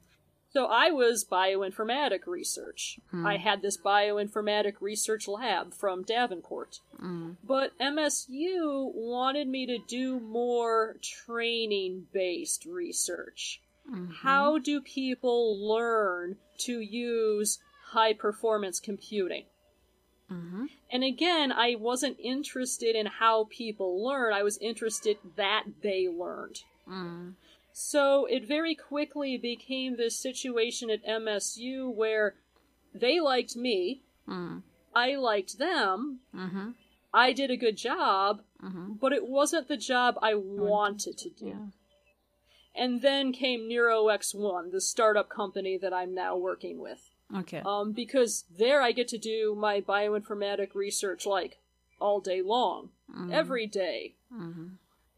So 0.56 0.64
I 0.64 0.90
was 0.90 1.22
bioinformatic 1.22 2.26
research. 2.26 2.98
I 3.12 3.36
had 3.36 3.60
this 3.60 3.76
bioinformatic 3.76 4.80
research 4.80 5.28
lab 5.28 5.74
from 5.74 6.02
Davenport. 6.02 6.80
mm, 6.98 7.36
But 7.44 7.78
MSU 7.78 8.90
wanted 8.94 9.48
me 9.48 9.66
to 9.66 9.76
do 9.76 10.18
more 10.18 10.96
training 11.02 12.06
based 12.10 12.64
research. 12.64 13.60
How 14.22 14.56
do 14.56 14.80
people 14.80 15.58
learn 15.74 16.38
to 16.60 16.80
use 16.80 17.58
high 17.88 18.14
performance 18.14 18.80
computing? 18.80 19.44
mm-hmm, 20.32 20.64
And 20.90 21.04
again, 21.04 21.52
I 21.52 21.74
wasn't 21.74 22.16
interested 22.18 22.96
in 22.96 23.04
how 23.04 23.46
people 23.50 24.02
learn, 24.02 24.32
I 24.32 24.42
was 24.42 24.56
interested 24.56 25.18
that 25.36 25.64
they 25.82 26.08
learned. 26.08 26.62
mm, 26.88 27.34
So 27.78 28.24
it 28.24 28.48
very 28.48 28.74
quickly 28.74 29.36
became 29.36 29.98
this 29.98 30.18
situation 30.18 30.88
at 30.88 31.04
MSU 31.04 31.94
where 31.94 32.36
they 32.94 33.20
liked 33.20 33.54
me, 33.54 34.00
mm, 34.26 34.62
I 34.94 35.16
liked 35.16 35.58
them, 35.58 36.20
mm-hmm, 36.34 36.70
I 37.12 37.34
did 37.34 37.50
a 37.50 37.56
good 37.58 37.76
job, 37.76 38.40
mm-hmm. 38.64 38.94
but 38.94 39.12
it 39.12 39.28
wasn't 39.28 39.68
the 39.68 39.76
job 39.76 40.18
I 40.22 40.34
wanted 40.34 41.18
to 41.18 41.28
do. 41.28 41.46
Yeah. 41.48 41.66
And 42.74 43.02
then 43.02 43.30
came 43.30 43.68
NeuroX1, 43.68 44.72
the 44.72 44.80
startup 44.80 45.28
company 45.28 45.76
that 45.76 45.92
I'm 45.92 46.14
now 46.14 46.34
working 46.34 46.80
with. 46.80 47.10
Okay. 47.36 47.60
Um, 47.62 47.92
because 47.92 48.44
there 48.58 48.80
I 48.80 48.92
get 48.92 49.08
to 49.08 49.18
do 49.18 49.54
my 49.54 49.82
bioinformatic 49.82 50.74
research 50.74 51.26
like 51.26 51.58
all 52.00 52.20
day 52.20 52.40
long, 52.40 52.88
every 53.30 53.66
day, 53.66 54.14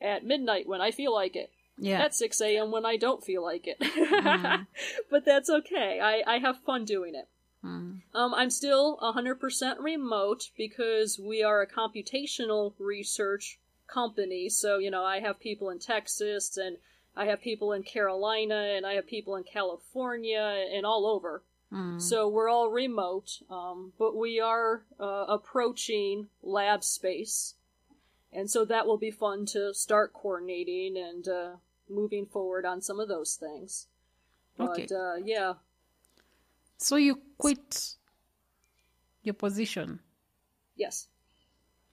at 0.00 0.25
midnight 0.25 0.69
when 0.69 0.81
I 0.81 0.91
feel 0.91 1.15
like 1.15 1.37
it, 1.37 1.53
yeah. 1.78 2.02
at 2.02 2.14
6 2.14 2.40
a.m. 2.40 2.70
when 2.70 2.85
I 2.85 2.97
don't 2.97 3.23
feel 3.23 3.42
like 3.42 3.66
it. 3.66 3.78
but 5.11 5.25
that's 5.25 5.49
okay. 5.49 6.00
I, 6.02 6.35
I 6.35 6.38
have 6.38 6.62
fun 6.64 6.85
doing 6.85 7.14
it. 7.14 7.28
Um, 8.14 8.35
I'm 8.35 8.50
still 8.50 8.99
100% 8.99 9.80
remote 9.80 10.50
because 10.56 11.18
we 11.18 11.42
are 11.42 11.61
a 11.61 11.66
computational 11.66 12.75
research 12.78 13.58
company. 13.87 14.49
So, 14.49 14.78
you 14.78 14.90
know, 14.90 15.04
I 15.04 15.20
have 15.20 15.40
people 15.40 15.70
in 15.70 15.78
Texas 15.78 16.56
and 16.56 16.76
I 17.16 17.26
have 17.26 17.40
people 17.40 17.73
in 17.73 17.82
Carolina 17.82 18.75
and 18.76 18.87
I 18.87 18.94
have 18.94 19.06
people 19.06 19.35
in 19.37 19.44
California 19.44 20.66
and 20.73 20.87
all 20.87 21.06
over. 21.06 21.42
So 21.99 22.28
we're 22.28 22.49
all 22.49 22.70
remote, 22.70 23.42
um, 23.50 23.92
but 23.99 24.16
we 24.16 24.40
are 24.40 24.85
uh, 24.99 25.26
approaching 25.28 26.28
lab 26.42 26.82
space. 26.82 27.54
And 28.32 28.50
so 28.50 28.64
that 28.64 28.87
will 28.87 28.97
be 28.97 29.11
fun 29.11 29.44
to 29.47 29.75
start 29.75 30.12
coordinating 30.14 30.97
and 30.97 31.28
uh, 31.28 31.56
moving 31.90 32.26
forward 32.26 32.64
on 32.66 32.80
some 32.83 33.00
of 33.00 33.09
those 33.09 33.37
things. 33.37 33.87
But 34.57 34.71
Okay. 34.71 34.88
uh, 34.95 35.14
yeah, 35.25 35.54
So 36.78 36.97
you 36.97 37.21
quit 37.38 37.97
your 39.23 39.35
position. 39.35 40.00
yes. 40.76 41.09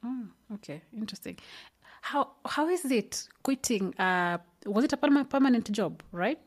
Oh, 0.03 0.27
okay, 0.55 0.81
interesting. 0.95 1.37
How 2.01 2.33
how 2.45 2.69
is 2.69 2.85
it 2.85 3.27
quitting? 3.41 3.93
Uh, 3.99 4.37
was 4.67 4.83
it 4.83 4.93
a 4.93 4.97
perma- 4.97 5.27
permanent 5.27 5.71
job, 5.71 6.03
right? 6.11 6.39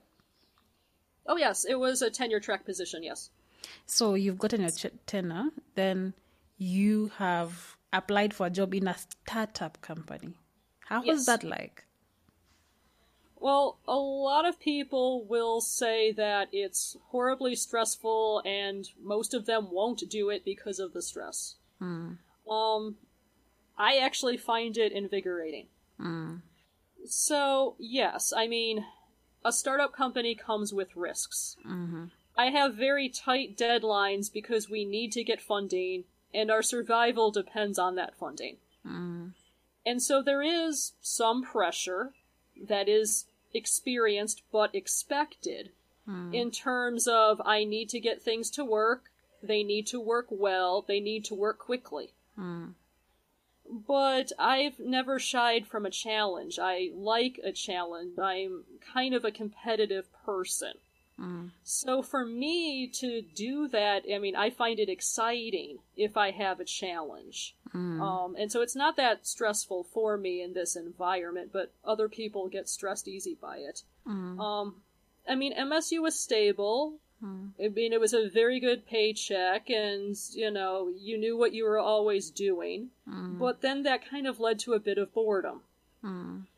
Oh, 1.26 1.36
yes, 1.36 1.64
it 1.64 1.74
was 1.78 2.00
a 2.00 2.10
tenure 2.10 2.40
track 2.40 2.64
position, 2.64 3.02
yes. 3.02 3.30
So 3.86 4.14
you've 4.14 4.38
gotten 4.38 4.60
your 4.62 4.70
ch- 4.70 4.94
tenure, 5.06 5.50
then 5.74 6.14
you 6.56 7.10
have 7.18 7.76
applied 7.92 8.32
for 8.32 8.46
a 8.46 8.50
job 8.50 8.72
in 8.74 8.86
a 8.86 8.96
startup 8.96 9.80
company. 9.80 10.38
How 10.86 11.02
was 11.04 11.26
that 11.26 11.42
like? 11.42 11.84
Well, 13.40 13.78
a 13.86 13.96
lot 13.96 14.46
of 14.46 14.58
people 14.58 15.24
will 15.24 15.60
say 15.60 16.12
that 16.12 16.48
it's 16.52 16.96
horribly 17.10 17.54
stressful, 17.54 18.42
and 18.44 18.88
most 19.00 19.32
of 19.32 19.46
them 19.46 19.70
won't 19.70 20.02
do 20.08 20.28
it 20.30 20.44
because 20.44 20.78
of 20.78 20.92
the 20.92 21.02
stress. 21.02 21.56
Hmm. 21.78 22.14
Um, 22.50 22.96
I 23.76 23.98
actually 23.98 24.36
find 24.36 24.76
it 24.76 24.92
invigorating. 24.92 25.66
Hmm. 25.98 26.36
So, 27.06 27.76
yes, 27.78 28.32
I 28.36 28.48
mean, 28.48 28.84
a 29.44 29.52
startup 29.52 29.92
company 29.92 30.34
comes 30.34 30.72
with 30.72 30.96
risks. 30.96 31.56
Mm-hmm. 31.66 32.06
I 32.36 32.46
have 32.50 32.74
very 32.74 33.08
tight 33.08 33.56
deadlines 33.56 34.32
because 34.32 34.68
we 34.68 34.84
need 34.84 35.12
to 35.12 35.24
get 35.24 35.40
funding, 35.40 36.04
and 36.34 36.50
our 36.50 36.62
survival 36.62 37.30
depends 37.30 37.78
on 37.78 37.94
that 37.96 38.16
funding. 38.16 38.56
Mm. 38.86 39.32
And 39.84 40.02
so 40.02 40.22
there 40.22 40.42
is 40.42 40.92
some 41.00 41.42
pressure 41.42 42.12
that 42.68 42.88
is 42.88 43.24
experienced 43.54 44.42
but 44.52 44.74
expected 44.74 45.70
hmm. 46.04 46.32
in 46.32 46.50
terms 46.50 47.06
of 47.06 47.40
I 47.44 47.64
need 47.64 47.88
to 47.90 48.00
get 48.00 48.22
things 48.22 48.50
to 48.52 48.64
work, 48.64 49.10
they 49.42 49.62
need 49.62 49.86
to 49.88 50.00
work 50.00 50.26
well, 50.30 50.82
they 50.86 51.00
need 51.00 51.24
to 51.26 51.34
work 51.34 51.58
quickly. 51.58 52.12
Hmm. 52.36 52.70
But 53.70 54.32
I've 54.38 54.78
never 54.78 55.18
shied 55.18 55.66
from 55.66 55.84
a 55.84 55.90
challenge. 55.90 56.58
I 56.58 56.90
like 56.94 57.38
a 57.44 57.52
challenge. 57.52 58.18
I'm 58.18 58.64
kind 58.80 59.14
of 59.14 59.24
a 59.24 59.30
competitive 59.30 60.06
person. 60.24 60.74
So 61.64 62.02
for 62.02 62.24
me 62.24 62.86
to 62.94 63.22
do 63.22 63.68
that, 63.68 64.04
I 64.12 64.18
mean, 64.18 64.36
I 64.36 64.50
find 64.50 64.78
it 64.78 64.88
exciting 64.88 65.78
if 65.96 66.16
I 66.16 66.30
have 66.30 66.60
a 66.60 66.64
challenge. 66.64 67.56
Mm. 67.74 68.00
Um, 68.00 68.36
and 68.38 68.50
so 68.50 68.62
it's 68.62 68.76
not 68.76 68.96
that 68.96 69.26
stressful 69.26 69.84
for 69.92 70.16
me 70.16 70.42
in 70.42 70.54
this 70.54 70.76
environment, 70.76 71.50
but 71.52 71.72
other 71.84 72.08
people 72.08 72.48
get 72.48 72.68
stressed 72.68 73.08
easy 73.08 73.36
by 73.40 73.58
it. 73.58 73.82
Mm. 74.06 74.38
Um, 74.38 74.76
I 75.28 75.34
mean, 75.34 75.54
MSU 75.56 76.00
was 76.00 76.18
stable. 76.18 77.00
Mm. 77.22 77.50
I 77.62 77.68
mean, 77.68 77.92
it 77.92 78.00
was 78.00 78.14
a 78.14 78.28
very 78.28 78.60
good 78.60 78.86
paycheck, 78.86 79.68
and 79.68 80.16
you 80.32 80.50
know, 80.50 80.92
you 80.96 81.18
knew 81.18 81.36
what 81.36 81.52
you 81.52 81.64
were 81.64 81.78
always 81.78 82.30
doing. 82.30 82.90
But 83.38 83.60
then 83.60 83.82
that 83.82 84.08
kind 84.08 84.26
of 84.26 84.38
led 84.38 84.60
to 84.60 84.74
a 84.74 84.78
bit 84.78 84.98
of 84.98 85.12
boredom. 85.12 85.62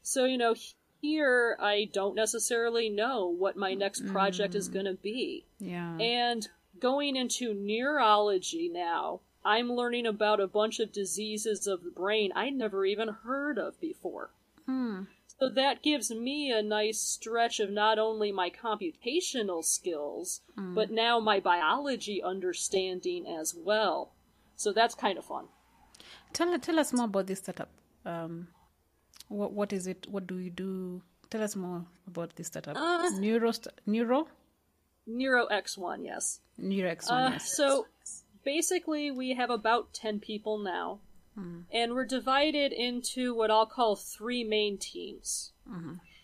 So, 0.02 0.26
you 0.26 0.36
know, 0.36 0.54
here 1.00 1.56
I 1.60 1.88
don't 1.92 2.14
necessarily 2.14 2.88
know 2.88 3.26
what 3.26 3.56
my 3.56 3.74
next 3.74 4.06
project 4.06 4.54
is 4.54 4.68
mm. 4.68 4.72
going 4.74 4.84
to 4.86 4.94
be. 4.94 5.46
Yeah. 5.58 5.96
And 5.98 6.48
going 6.78 7.16
into 7.16 7.54
neurology 7.54 8.70
now, 8.72 9.20
I'm 9.44 9.72
learning 9.72 10.06
about 10.06 10.40
a 10.40 10.46
bunch 10.46 10.80
of 10.80 10.92
diseases 10.92 11.66
of 11.66 11.82
the 11.82 11.90
brain 11.90 12.30
I 12.34 12.50
never 12.50 12.84
even 12.84 13.08
heard 13.08 13.58
of 13.58 13.80
before. 13.80 14.30
Hmm. 14.66 15.04
So 15.38 15.48
that 15.48 15.82
gives 15.82 16.10
me 16.10 16.52
a 16.52 16.62
nice 16.62 16.98
stretch 16.98 17.60
of 17.60 17.70
not 17.70 17.98
only 17.98 18.30
my 18.30 18.50
computational 18.50 19.64
skills, 19.64 20.42
hmm. 20.54 20.74
but 20.74 20.90
now 20.90 21.18
my 21.18 21.40
biology 21.40 22.22
understanding 22.22 23.26
as 23.26 23.54
well. 23.54 24.12
So 24.56 24.72
that's 24.72 24.94
kind 24.94 25.16
of 25.16 25.24
fun. 25.24 25.46
Tell 26.34 26.58
tell 26.58 26.78
us 26.78 26.92
more 26.92 27.06
about 27.06 27.26
this 27.26 27.38
startup. 27.38 27.70
Um, 28.04 28.48
what 29.30 29.52
what 29.52 29.72
is 29.72 29.86
it? 29.86 30.06
What 30.10 30.26
do 30.26 30.36
you 30.38 30.50
do? 30.50 31.02
Tell 31.30 31.42
us 31.42 31.54
more 31.56 31.84
about 32.06 32.34
this 32.36 32.48
startup. 32.48 32.76
Uh, 32.76 33.08
Neuro, 33.18 33.52
Neuro? 33.86 34.26
Neuro 35.06 35.46
X1, 35.48 36.04
yes. 36.04 36.40
Neurox 36.60 37.08
Uh, 37.10 37.14
one. 37.14 37.32
yes. 37.32 37.56
so 37.56 37.86
basically, 38.44 39.10
we 39.10 39.34
have 39.34 39.48
about 39.50 39.94
10 39.94 40.20
people 40.20 40.58
now, 40.58 41.00
and 41.72 41.94
we're 41.94 42.04
divided 42.04 42.72
into 42.72 43.34
what 43.34 43.50
I'll 43.50 43.64
call 43.66 43.96
three 43.96 44.44
main 44.44 44.76
teams. 44.76 45.52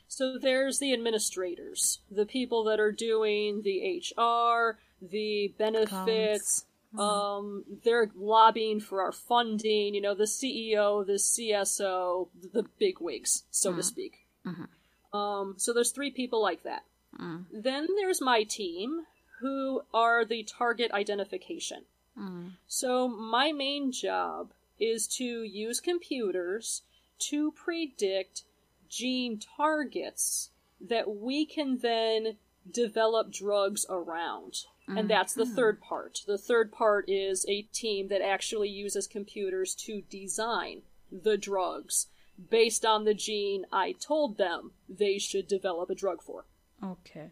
So 0.09 0.39
there's 0.39 0.79
the 0.79 0.93
administrators, 0.93 2.01
the 2.11 2.27
people 2.27 2.65
that 2.65 2.79
are 2.81 2.93
doing 2.93 3.63
the 3.63 3.79
HR, 4.03 4.79
the 5.01 5.55
benefits. 5.59 6.66
Mm-hmm. 6.97 7.01
Um, 7.01 7.65
they're 7.85 8.11
lobbying 8.17 8.81
for 8.81 9.03
our 9.03 9.13
funding. 9.13 9.95
You 9.95 10.01
know, 10.01 10.15
the 10.15 10.25
CEO, 10.25 11.07
the 11.07 11.15
CSO, 11.15 12.29
the 12.53 12.65
big 12.79 13.01
wigs, 13.01 13.45
so 13.51 13.71
to 13.71 13.77
mm-hmm. 13.77 13.83
speak. 13.83 14.27
Mm-hmm. 14.45 15.17
Um, 15.17 15.55
so 15.57 15.73
there's 15.73 15.93
three 15.93 16.11
people 16.11 16.43
like 16.43 16.63
that. 16.65 16.85
Mm. 17.19 17.47
Then 17.51 17.87
there's 17.97 18.21
my 18.21 18.43
team, 18.43 19.07
who 19.41 19.83
are 19.93 20.25
the 20.25 20.43
target 20.43 20.91
identification. 20.93 21.85
Mm. 22.19 22.53
So 22.67 23.09
my 23.09 23.53
main 23.53 23.93
job 23.93 24.53
is 24.79 25.07
to 25.07 25.25
use 25.25 25.81
computers 25.81 26.83
to 27.19 27.53
predict 27.53 28.43
gene 28.89 29.41
targets 29.57 30.51
that 30.81 31.17
we 31.17 31.47
can 31.47 31.79
then 31.79 32.37
develop 32.71 33.33
drugs 33.33 33.87
around. 33.89 34.65
And 34.89 34.99
mm-hmm. 34.99 35.09
that's 35.09 35.35
the 35.35 35.45
mm-hmm. 35.45 35.55
third 35.55 35.81
part. 35.81 36.21
The 36.27 36.39
third 36.39 36.71
part 36.71 37.09
is 37.09 37.45
a 37.49 37.63
team 37.63 38.09
that 38.09 38.23
actually 38.23 38.69
uses 38.69 39.07
computers 39.07 39.75
to 39.87 40.03
design 40.09 40.83
the 41.11 41.37
drugs. 41.37 42.07
Based 42.51 42.85
on 42.85 43.05
the 43.05 43.15
gene 43.15 43.65
I 43.73 43.93
told 43.93 44.37
them 44.37 44.73
they 44.89 45.19
should 45.19 45.49
develop 45.49 45.91
a 45.91 45.95
drug 45.95 46.23
for. 46.23 46.45
Okay. 46.85 47.31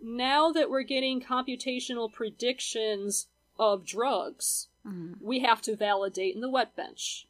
now 0.00 0.50
that 0.52 0.70
we're 0.70 0.82
getting 0.82 1.20
computational 1.20 2.10
predictions 2.10 3.26
of 3.58 3.84
drugs, 3.84 4.68
mm-hmm. 4.86 5.14
we 5.20 5.40
have 5.40 5.60
to 5.62 5.76
validate 5.76 6.34
in 6.34 6.40
the 6.40 6.48
wet 6.48 6.74
bench. 6.76 7.26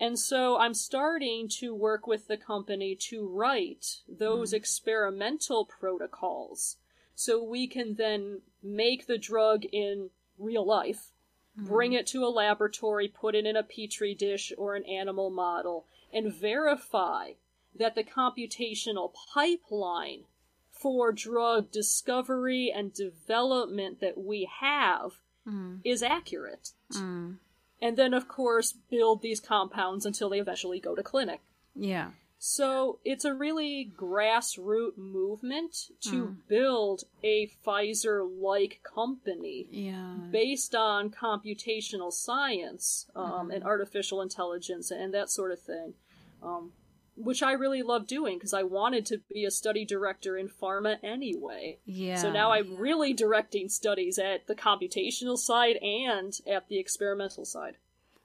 And 0.00 0.18
so 0.18 0.56
I'm 0.58 0.74
starting 0.74 1.48
to 1.60 1.74
work 1.74 2.06
with 2.06 2.26
the 2.26 2.38
company 2.38 2.96
to 3.10 3.28
write 3.28 4.00
those 4.08 4.52
experimental 4.52 5.66
protocols 5.66 6.78
so 7.22 7.42
we 7.42 7.66
can 7.68 7.94
then 7.94 8.40
make 8.62 9.06
the 9.06 9.18
drug 9.18 9.64
in 9.64 10.10
real 10.38 10.66
life, 10.66 11.12
bring 11.56 11.92
it 11.92 12.06
to 12.08 12.24
a 12.24 12.28
laboratory, 12.28 13.06
put 13.06 13.34
it 13.34 13.46
in 13.46 13.56
a 13.56 13.62
petri 13.62 14.14
dish 14.14 14.52
or 14.58 14.74
an 14.74 14.84
animal 14.84 15.30
model, 15.30 15.86
and 16.12 16.34
verify 16.34 17.32
that 17.78 17.94
the 17.94 18.02
computational 18.02 19.12
pipeline 19.32 20.24
for 20.70 21.12
drug 21.12 21.70
discovery 21.70 22.72
and 22.74 22.92
development 22.92 24.00
that 24.00 24.18
we 24.18 24.48
have 24.60 25.12
mm. 25.46 25.78
is 25.84 26.02
accurate. 26.02 26.70
Mm. 26.92 27.36
And 27.80 27.96
then, 27.96 28.14
of 28.14 28.26
course, 28.26 28.72
build 28.90 29.22
these 29.22 29.38
compounds 29.38 30.04
until 30.04 30.28
they 30.28 30.40
eventually 30.40 30.80
go 30.80 30.96
to 30.96 31.02
clinic. 31.02 31.40
Yeah. 31.74 32.10
So 32.44 32.98
it's 33.04 33.24
a 33.24 33.32
really 33.32 33.88
grassroots 33.96 34.98
movement 34.98 35.76
to 36.00 36.38
build 36.48 37.04
a 37.22 37.48
Pfizer 37.64 38.28
like 38.28 38.80
company 38.82 39.68
Yeah. 39.70 40.16
based 40.32 40.74
on 40.74 41.12
computational 41.12 42.12
science 42.12 43.06
um, 43.14 43.52
and 43.52 43.62
artificial 43.62 44.20
intelligence 44.20 44.90
and 44.90 45.14
that 45.14 45.30
sort 45.30 45.52
of 45.52 45.60
thing. 45.60 45.94
Um, 46.42 46.72
which 47.14 47.44
I 47.44 47.52
really 47.52 47.82
love 47.82 48.08
doing 48.08 48.38
because 48.38 48.54
I 48.54 48.64
wanted 48.64 49.06
to 49.06 49.20
be 49.32 49.44
a 49.44 49.50
study 49.52 49.84
director 49.84 50.36
in 50.36 50.48
pharma 50.48 50.96
anyway. 51.00 51.78
Yeah. 51.84 52.16
So 52.16 52.32
now 52.32 52.50
I'm 52.50 52.76
really 52.76 53.12
directing 53.12 53.68
studies 53.68 54.18
at 54.18 54.48
the 54.48 54.56
computational 54.56 55.38
side 55.38 55.76
and 55.76 56.32
at 56.44 56.68
the 56.68 56.80
experimental 56.80 57.44
side. 57.44 57.76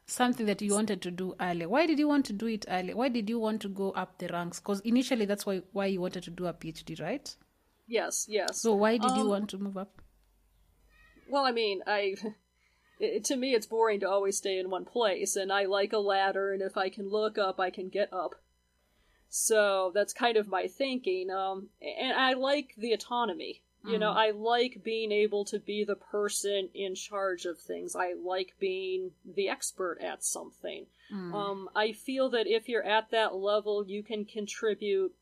Something 0.07 0.45
that 0.45 0.61
you 0.61 0.73
wanted 0.73 1.01
to 1.03 1.11
do 1.11 1.35
early. 1.39 1.65
Why 1.65 1.85
did 1.85 1.99
you 1.99 2.07
want 2.07 2.25
to 2.27 2.33
do 2.33 2.47
it 2.47 2.65
early? 2.69 2.93
Why 2.93 3.09
did 3.09 3.29
you 3.29 3.39
want 3.39 3.61
to 3.61 3.69
go 3.69 3.91
up 3.91 4.17
the 4.17 4.27
ranks? 4.27 4.59
Because 4.59 4.79
initially 4.81 5.25
that's 5.25 5.45
why 5.45 5.61
why 5.73 5.85
you 5.87 6.01
wanted 6.01 6.23
to 6.23 6.31
do 6.31 6.47
a 6.47 6.53
PhD, 6.53 6.99
right? 7.01 7.35
Yes, 7.87 8.25
yes. 8.29 8.61
So 8.61 8.75
why 8.75 8.97
did 8.97 9.15
you 9.15 9.23
Um, 9.23 9.29
want 9.29 9.49
to 9.51 9.57
move 9.57 9.77
up? 9.77 10.01
Well, 11.29 11.45
I 11.45 11.51
mean, 11.51 11.81
I 11.85 12.15
it, 12.99 13.23
to 13.25 13.35
me 13.35 13.53
it's 13.53 13.65
boring 13.67 13.99
to 14.01 14.09
always 14.09 14.37
stay 14.37 14.57
in 14.59 14.69
one 14.69 14.85
place, 14.85 15.35
and 15.35 15.51
I 15.51 15.65
like 15.65 15.93
a 15.93 15.99
ladder, 15.99 16.53
and 16.53 16.61
if 16.61 16.77
I 16.77 16.89
can 16.89 17.09
look 17.09 17.37
up, 17.37 17.59
I 17.59 17.69
can 17.69 17.89
get 17.89 18.11
up. 18.13 18.35
So 19.29 19.91
that's 19.93 20.13
kind 20.13 20.37
of 20.37 20.47
my 20.47 20.67
thinking. 20.67 21.29
Um, 21.29 21.69
and 21.81 22.17
I 22.17 22.33
like 22.33 22.73
the 22.77 22.93
autonomy. 22.93 23.61
You 23.88 24.00
know, 24.00 24.12
mm. 24.12 24.17
I 24.17 24.32
like 24.32 24.84
being 24.84 25.12
able 25.12 25.45
to 25.45 25.60
be 25.60 25.84
the 25.84 25.95
person 25.95 26.69
in 26.73 26.95
charge 26.95 27.45
of 27.45 27.58
things. 27.60 27.95
I 27.95 28.13
like 28.13 28.54
being 28.60 29.12
the 29.26 29.50
expert 29.50 29.97
at 30.02 30.23
something. 30.23 30.86
Mm. 31.13 31.34
Um, 31.34 31.69
I 31.76 31.93
feel 31.93 32.30
that 32.30 32.47
if 32.47 32.67
you're 32.67 32.84
at 32.84 33.12
that 33.12 33.36
level, 33.36 33.86
you 33.88 34.04
can 34.04 34.26
contribute 34.26 35.13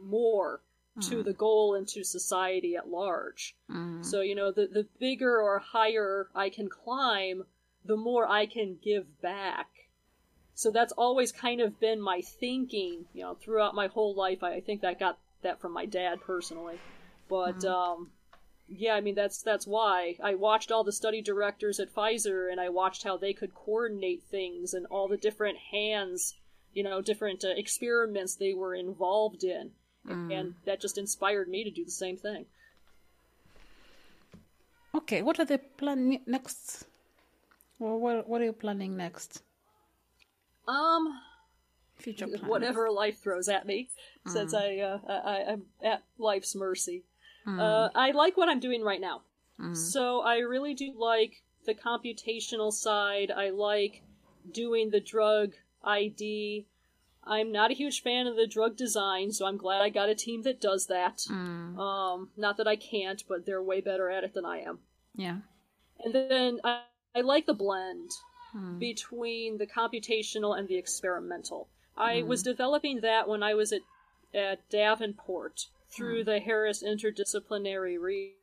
more 0.00 0.60
to 1.00 1.16
mm. 1.16 1.24
the 1.24 1.32
goal 1.32 1.74
and 1.74 1.86
to 1.88 2.02
society 2.02 2.74
at 2.74 2.88
large. 2.88 3.54
So, 4.02 4.22
you 4.22 4.34
know, 4.34 4.50
the, 4.50 4.66
the 4.66 4.86
bigger 4.98 5.40
or 5.40 5.58
higher 5.58 6.28
I 6.34 6.48
can 6.48 6.68
climb, 6.68 7.44
the 7.84 7.96
more 7.96 8.26
I 8.26 8.46
can 8.46 8.78
give 8.82 9.20
back. 9.20 9.68
So 10.54 10.70
that's 10.70 10.92
always 10.92 11.32
kind 11.32 11.60
of 11.60 11.78
been 11.78 12.00
my 12.00 12.22
thinking, 12.22 13.04
you 13.12 13.22
know, 13.22 13.34
throughout 13.34 13.74
my 13.74 13.88
whole 13.88 14.14
life. 14.14 14.42
I, 14.42 14.54
I 14.54 14.60
think 14.60 14.84
I 14.84 14.94
got 14.94 15.18
that 15.42 15.60
from 15.60 15.72
my 15.72 15.84
dad 15.84 16.20
personally. 16.22 16.78
But, 17.28 17.64
um, 17.64 18.10
yeah, 18.68 18.94
I 18.94 19.00
mean, 19.00 19.14
that's, 19.14 19.42
that's 19.42 19.66
why 19.66 20.16
I 20.22 20.34
watched 20.34 20.70
all 20.70 20.84
the 20.84 20.92
study 20.92 21.22
directors 21.22 21.80
at 21.80 21.94
Pfizer 21.94 22.50
and 22.50 22.60
I 22.60 22.68
watched 22.68 23.02
how 23.04 23.16
they 23.16 23.32
could 23.32 23.54
coordinate 23.54 24.22
things 24.22 24.74
and 24.74 24.86
all 24.86 25.08
the 25.08 25.16
different 25.16 25.58
hands, 25.72 26.34
you 26.72 26.82
know, 26.82 27.00
different 27.00 27.44
uh, 27.44 27.48
experiments 27.56 28.34
they 28.34 28.54
were 28.54 28.74
involved 28.74 29.44
in. 29.44 29.72
And 30.08 30.54
that 30.66 30.80
just 30.80 30.98
inspired 30.98 31.48
me 31.48 31.64
to 31.64 31.70
do 31.70 31.84
the 31.84 31.90
same 31.90 32.16
thing. 32.16 32.46
Okay, 34.94 35.20
what 35.22 35.40
are 35.40 35.44
the 35.44 35.58
plan 35.58 36.20
next? 36.26 36.84
Well, 37.80 37.98
what 37.98 38.28
what 38.28 38.40
are 38.40 38.44
you 38.44 38.52
planning 38.52 38.96
next? 38.96 39.42
Um, 40.68 41.20
Future 41.96 42.28
plans. 42.28 42.44
whatever 42.44 42.88
life 42.90 43.18
throws 43.18 43.48
at 43.48 43.66
me, 43.66 43.88
since 44.26 44.54
I, 44.54 44.78
uh, 44.78 44.98
I 45.08 45.52
I'm 45.52 45.62
at 45.82 46.02
life's 46.18 46.54
mercy. 46.54 47.02
Hmm. 47.46 47.60
Uh, 47.60 47.88
I 47.94 48.10
like 48.10 48.36
what 48.36 48.48
I'm 48.48 48.60
doing 48.60 48.82
right 48.82 49.00
now. 49.00 49.22
Hmm. 49.58 49.72
So 49.72 50.20
I 50.20 50.38
really 50.38 50.74
do 50.74 50.92
like 50.98 51.42
the 51.64 51.74
computational 51.74 52.72
side. 52.72 53.30
I 53.30 53.50
like 53.50 54.02
doing 54.52 54.90
the 54.90 55.00
drug 55.00 55.54
ID. 55.82 56.66
I'm 57.24 57.50
not 57.50 57.70
a 57.70 57.74
huge 57.74 58.02
fan 58.02 58.26
of 58.26 58.36
the 58.36 58.46
drug 58.46 58.76
design, 58.76 59.32
so 59.32 59.46
I'm 59.46 59.56
glad 59.56 59.80
I 59.80 59.88
got 59.88 60.08
a 60.08 60.14
team 60.14 60.42
that 60.42 60.60
does 60.60 60.86
that. 60.86 61.22
Hmm. 61.26 61.78
Um, 61.78 62.28
not 62.36 62.58
that 62.58 62.68
I 62.68 62.76
can't, 62.76 63.22
but 63.28 63.46
they're 63.46 63.62
way 63.62 63.80
better 63.80 64.10
at 64.10 64.24
it 64.24 64.34
than 64.34 64.44
I 64.44 64.58
am. 64.58 64.80
Yeah. 65.14 65.38
And 66.04 66.14
then 66.14 66.60
I, 66.62 66.82
I 67.14 67.22
like 67.22 67.46
the 67.46 67.54
blend 67.54 68.10
between 68.78 69.58
the 69.58 69.66
computational 69.66 70.58
and 70.58 70.66
the 70.68 70.76
experimental. 70.76 71.68
I 71.96 72.22
was 72.22 72.42
developing 72.42 73.00
that 73.00 73.28
when 73.28 73.42
I 73.42 73.54
was 73.54 73.72
at, 73.72 73.82
at 74.34 74.68
Davenport 74.70 75.66
through 75.88 76.24
the 76.24 76.40
Harris 76.40 76.82
Interdisciplinary 76.82 77.96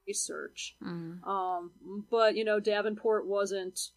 Research. 0.07 0.75
Um, 1.23 1.71
but, 2.09 2.35
you 2.35 2.43
know, 2.45 2.59
Davenport 2.59 3.27
wasn't 3.27 3.89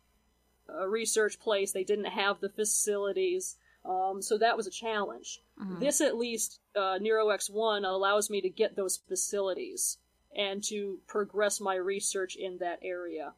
a 0.68 0.88
research 0.88 1.38
place, 1.38 1.72
they 1.72 1.84
didn't 1.84 2.06
have 2.06 2.40
the 2.40 2.48
facilities. 2.48 3.56
Um, 3.84 4.20
so 4.20 4.36
that 4.38 4.56
was 4.56 4.66
a 4.66 4.70
challenge. 4.70 5.42
This, 5.78 6.00
at 6.00 6.16
least, 6.16 6.58
uh, 6.74 6.98
NeuroX1 7.00 7.84
allows 7.84 8.28
me 8.28 8.40
to 8.40 8.48
get 8.48 8.74
those 8.74 8.96
facilities 8.96 9.98
and 10.36 10.62
to 10.64 10.98
progress 11.06 11.60
my 11.60 11.76
research 11.76 12.34
in 12.36 12.58
that 12.58 12.80
area. 12.82 13.34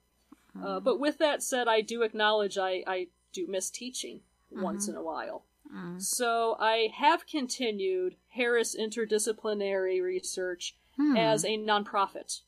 Uh, 0.65 0.81
but 0.81 0.99
with 0.99 1.19
that 1.19 1.43
said, 1.43 1.69
I 1.69 1.83
do 1.83 2.03
acknowledge 2.03 2.57
I, 2.59 2.83
I 2.87 3.09
do 3.33 3.47
miss 3.47 3.71
teaching 3.71 4.21
once 4.63 4.89
in 4.89 4.97
a 4.97 5.03
while. 5.03 5.45
Mm. 5.75 6.01
So 6.03 6.57
I 6.59 6.89
have 6.97 7.27
continued 7.27 8.17
Harris 8.29 8.77
Interdisciplinary 8.77 10.03
Research 10.03 10.77
hmm. 10.97 11.17
as 11.17 11.45
a 11.45 11.59
nonprofit. 11.59 12.41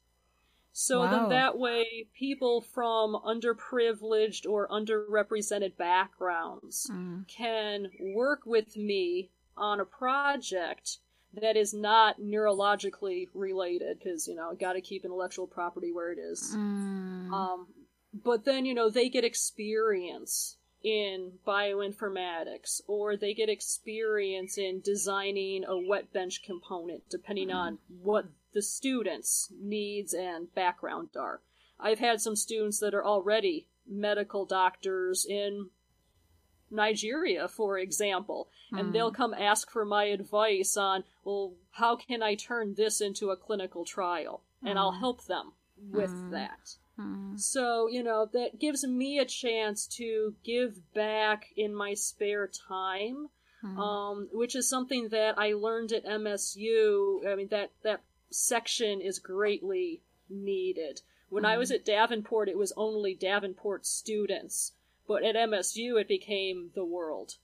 So 0.72 1.00
Wow. 1.00 1.11
then 1.11 1.28
that 1.30 1.59
way, 1.59 2.09
people 2.14 2.61
from 2.61 3.14
underprivileged 3.14 4.48
or 4.48 4.68
underrepresented 4.68 5.76
backgrounds 5.76 6.88
hmm. 6.90 7.22
can 7.28 7.90
work 8.00 8.46
with 8.46 8.76
me 8.76 9.30
on 9.56 9.80
a 9.80 9.85
project 9.85 10.98
that 11.35 11.56
is 11.56 11.74
not 11.74 12.20
neurologically 12.20 13.28
related, 13.35 13.98
because, 13.98 14.26
you 14.26 14.35
know, 14.35 14.54
gotta 14.59 14.80
keep 14.80 15.04
intellectual 15.04 15.46
property 15.46 15.92
where 15.92 16.12
it 16.12 16.18
is. 16.18 16.52
Hmm. 16.52 17.33
Um, 17.33 17.66
but 18.12 18.44
then, 18.44 18.64
you 18.64 18.74
know, 18.74 18.90
they 18.90 19.09
get 19.09 19.24
experience 19.24 20.56
in 20.82 21.32
bioinformatics, 21.46 22.80
or 22.86 23.16
they 23.16 23.34
get 23.34 23.48
experience 23.48 24.56
in 24.56 24.80
designing 24.80 25.64
a 25.64 25.76
wet 25.76 26.12
bench 26.12 26.42
component, 26.42 27.02
depending 27.10 27.50
on 27.50 27.78
what 28.02 28.26
the 28.52 28.62
students' 28.62 29.52
needs 29.60 30.14
and 30.14 30.52
background 30.54 31.10
are. 31.16 31.40
I've 31.78 31.98
had 31.98 32.20
some 32.20 32.36
students 32.36 32.78
that 32.80 32.94
are 32.94 33.04
already 33.04 33.66
medical 33.86 34.44
doctors 34.44 35.26
in 35.28 35.70
Nigeria, 36.70 37.48
for 37.48 37.78
example, 37.78 38.48
and 38.70 38.86
hmm. 38.86 38.92
they'll 38.92 39.12
come 39.12 39.34
ask 39.34 39.70
for 39.70 39.84
my 39.84 40.04
advice 40.04 40.76
on, 40.76 41.04
well, 41.24 41.54
how 41.72 41.96
can 41.96 42.22
I 42.22 42.34
turn 42.34 42.74
this 42.76 43.00
into 43.00 43.30
a 43.30 43.36
clinical 43.36 43.84
trial? 43.84 44.42
And 44.62 44.78
I'll 44.78 44.92
hmm. 44.92 45.00
help 45.00 45.24
them 45.24 45.52
with 45.90 46.10
hmm. 46.10 46.30
that. 46.30 46.76
Mm. 47.00 47.38
So, 47.38 47.88
you 47.88 48.02
know, 48.02 48.28
that 48.32 48.58
gives 48.58 48.86
me 48.86 49.18
a 49.18 49.24
chance 49.24 49.86
to 49.98 50.34
give 50.44 50.92
back 50.94 51.46
in 51.56 51.74
my 51.74 51.94
spare 51.94 52.48
time, 52.48 53.28
mm. 53.64 53.78
um, 53.78 54.28
which 54.32 54.54
is 54.54 54.68
something 54.68 55.08
that 55.08 55.38
I 55.38 55.52
learned 55.52 55.92
at 55.92 56.04
MSU. 56.04 57.26
I 57.26 57.34
mean, 57.34 57.48
that, 57.50 57.70
that 57.82 58.02
section 58.30 59.00
is 59.00 59.18
greatly 59.18 60.02
needed. 60.28 61.00
When 61.28 61.44
I 61.44 61.56
was 61.58 61.70
mm. 61.70 61.76
at 61.76 61.84
Davenport, 61.84 62.48
it 62.48 62.58
was 62.58 62.72
only 62.76 63.14
Davenport 63.14 63.86
students, 63.86 64.72
but 65.06 65.24
at 65.24 65.36
MSU, 65.36 66.00
it 66.00 66.08
became 66.08 66.70
the 66.74 66.84
world. 66.84 67.36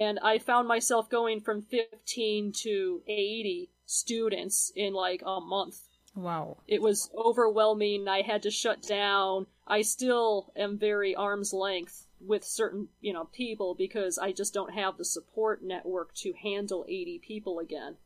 And 0.00 0.18
I 0.22 0.38
found 0.38 0.68
myself 0.68 1.08
going 1.08 1.40
from 1.40 1.62
15 1.62 2.52
to 2.62 3.02
80 3.06 3.70
students 3.86 4.72
in 4.74 4.92
like 4.92 5.22
a 5.24 5.40
month 5.40 5.80
Wow. 6.14 6.58
it 6.68 6.80
was 6.80 7.10
overwhelming. 7.16 8.06
I 8.08 8.22
had 8.22 8.42
to 8.44 8.50
shut 8.50 8.82
down. 8.82 9.46
I 9.66 9.82
still 9.82 10.52
am 10.56 10.78
very 10.78 11.14
arm's 11.14 11.52
length 11.52 12.06
with 12.20 12.44
certain, 12.44 12.88
you 13.00 13.12
know, 13.12 13.24
people 13.32 13.74
because 13.74 14.18
I 14.18 14.32
just 14.32 14.54
don't 14.54 14.72
have 14.72 14.96
the 14.96 15.04
support 15.04 15.62
network 15.62 16.14
to 16.16 16.32
handle 16.32 16.84
80 16.88 17.18
people 17.18 17.58
again. 17.58 17.96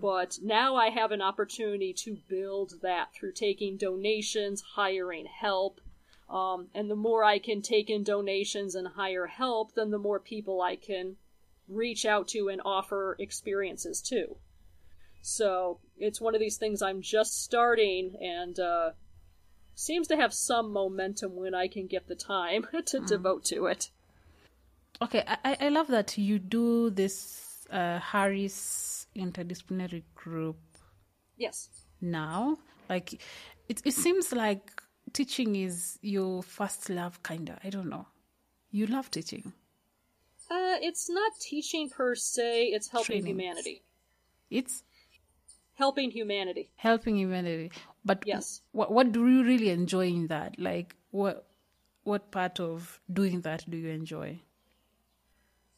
But 0.00 0.38
now 0.42 0.76
I 0.76 0.88
have 0.88 1.12
an 1.12 1.20
opportunity 1.20 1.92
to 2.04 2.16
build 2.28 2.80
that 2.80 3.12
through 3.14 3.32
taking 3.32 3.76
donations, 3.76 4.62
hiring 4.74 5.26
help. 5.26 5.80
Um, 6.30 6.68
and 6.74 6.90
the 6.90 6.96
more 6.96 7.22
I 7.22 7.38
can 7.38 7.60
take 7.60 7.90
in 7.90 8.02
donations 8.02 8.74
and 8.74 8.88
hire 8.88 9.26
help, 9.26 9.74
then 9.74 9.90
the 9.90 9.98
more 9.98 10.18
people 10.18 10.62
I 10.62 10.76
can 10.76 11.16
reach 11.68 12.06
out 12.06 12.28
to 12.28 12.48
and 12.48 12.62
offer 12.64 13.14
experiences 13.18 14.00
to. 14.02 14.36
So 15.20 15.78
it's 16.02 16.20
one 16.20 16.34
of 16.34 16.40
these 16.40 16.56
things 16.56 16.82
I'm 16.82 17.00
just 17.00 17.42
starting 17.42 18.16
and 18.20 18.58
uh, 18.58 18.90
seems 19.74 20.08
to 20.08 20.16
have 20.16 20.32
some 20.34 20.72
momentum 20.72 21.36
when 21.36 21.54
I 21.54 21.68
can 21.68 21.86
get 21.86 22.08
the 22.08 22.14
time 22.16 22.66
to 22.86 23.00
devote 23.00 23.44
to 23.46 23.66
it. 23.66 23.90
Okay, 25.00 25.24
I, 25.26 25.36
I- 25.44 25.56
I 25.66 25.68
love 25.68 25.88
that 25.88 26.18
you 26.18 26.38
do 26.38 26.90
this 26.90 27.66
uh, 27.70 27.98
Harris 28.00 29.06
interdisciplinary 29.16 30.02
group 30.14 30.56
Yes. 31.36 31.68
now. 32.00 32.58
Like, 32.88 33.14
it, 33.68 33.80
it 33.84 33.94
seems 33.94 34.32
like 34.32 34.82
teaching 35.12 35.56
is 35.56 35.98
your 36.02 36.42
first 36.42 36.90
love, 36.90 37.22
kinda. 37.22 37.58
I 37.64 37.70
don't 37.70 37.88
know. 37.88 38.06
You 38.70 38.86
love 38.86 39.10
teaching. 39.10 39.52
Uh, 40.50 40.76
it's 40.82 41.08
not 41.08 41.32
teaching 41.40 41.88
per 41.88 42.14
se, 42.14 42.66
it's 42.66 42.88
helping 42.90 43.22
Training. 43.22 43.38
humanity. 43.38 43.82
It's 44.50 44.82
Helping 45.82 46.10
humanity. 46.18 46.64
helping 46.88 47.16
humanity. 47.16 47.68
But 48.10 48.18
Yes. 48.32 48.62
what 48.78 48.88
what 48.96 49.06
do 49.16 49.20
you 49.34 49.42
really 49.52 49.70
enjoy 49.80 50.06
in 50.18 50.26
that? 50.34 50.58
Like, 50.68 50.96
what 51.10 51.36
what 52.10 52.30
part 52.30 52.60
of 52.60 53.00
doing 53.20 53.42
that 53.46 53.60
do 53.70 53.76
you 53.84 53.90
enjoy? 54.00 54.30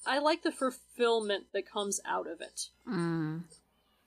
I 0.07 0.19
like 0.29 0.43
the 0.43 0.53
fulfillment 0.53 1.45
that 1.53 1.71
comes 1.77 2.01
out 2.05 2.27
of 2.33 2.41
it. 2.41 2.59
Mm. 2.87 3.45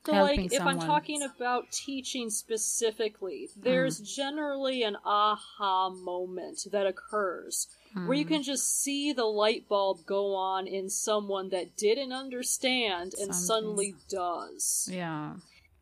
So, 0.06 0.14
Helping 0.14 0.44
like, 0.44 0.54
if 0.54 0.62
I'm 0.62 0.80
talking 0.80 1.22
about 1.22 1.64
teaching 1.86 2.30
specifically, 2.30 3.50
there's 3.58 4.00
generally 4.00 4.84
an 4.84 4.96
aha 5.04 5.90
moment 5.90 6.60
that 6.72 6.86
occurs 6.88 7.68
where 8.06 8.18
you 8.22 8.24
can 8.24 8.44
just 8.44 8.66
see 8.84 9.12
the 9.12 9.26
light 9.26 9.68
bulb 9.68 10.06
go 10.06 10.24
on 10.36 10.66
in 10.66 10.90
someone 10.90 11.50
that 11.50 11.76
didn't 11.76 12.14
understand 12.14 13.16
and 13.20 13.34
Something. 13.36 13.48
suddenly 13.48 13.96
does. 14.08 14.88
Yeah. 14.90 15.34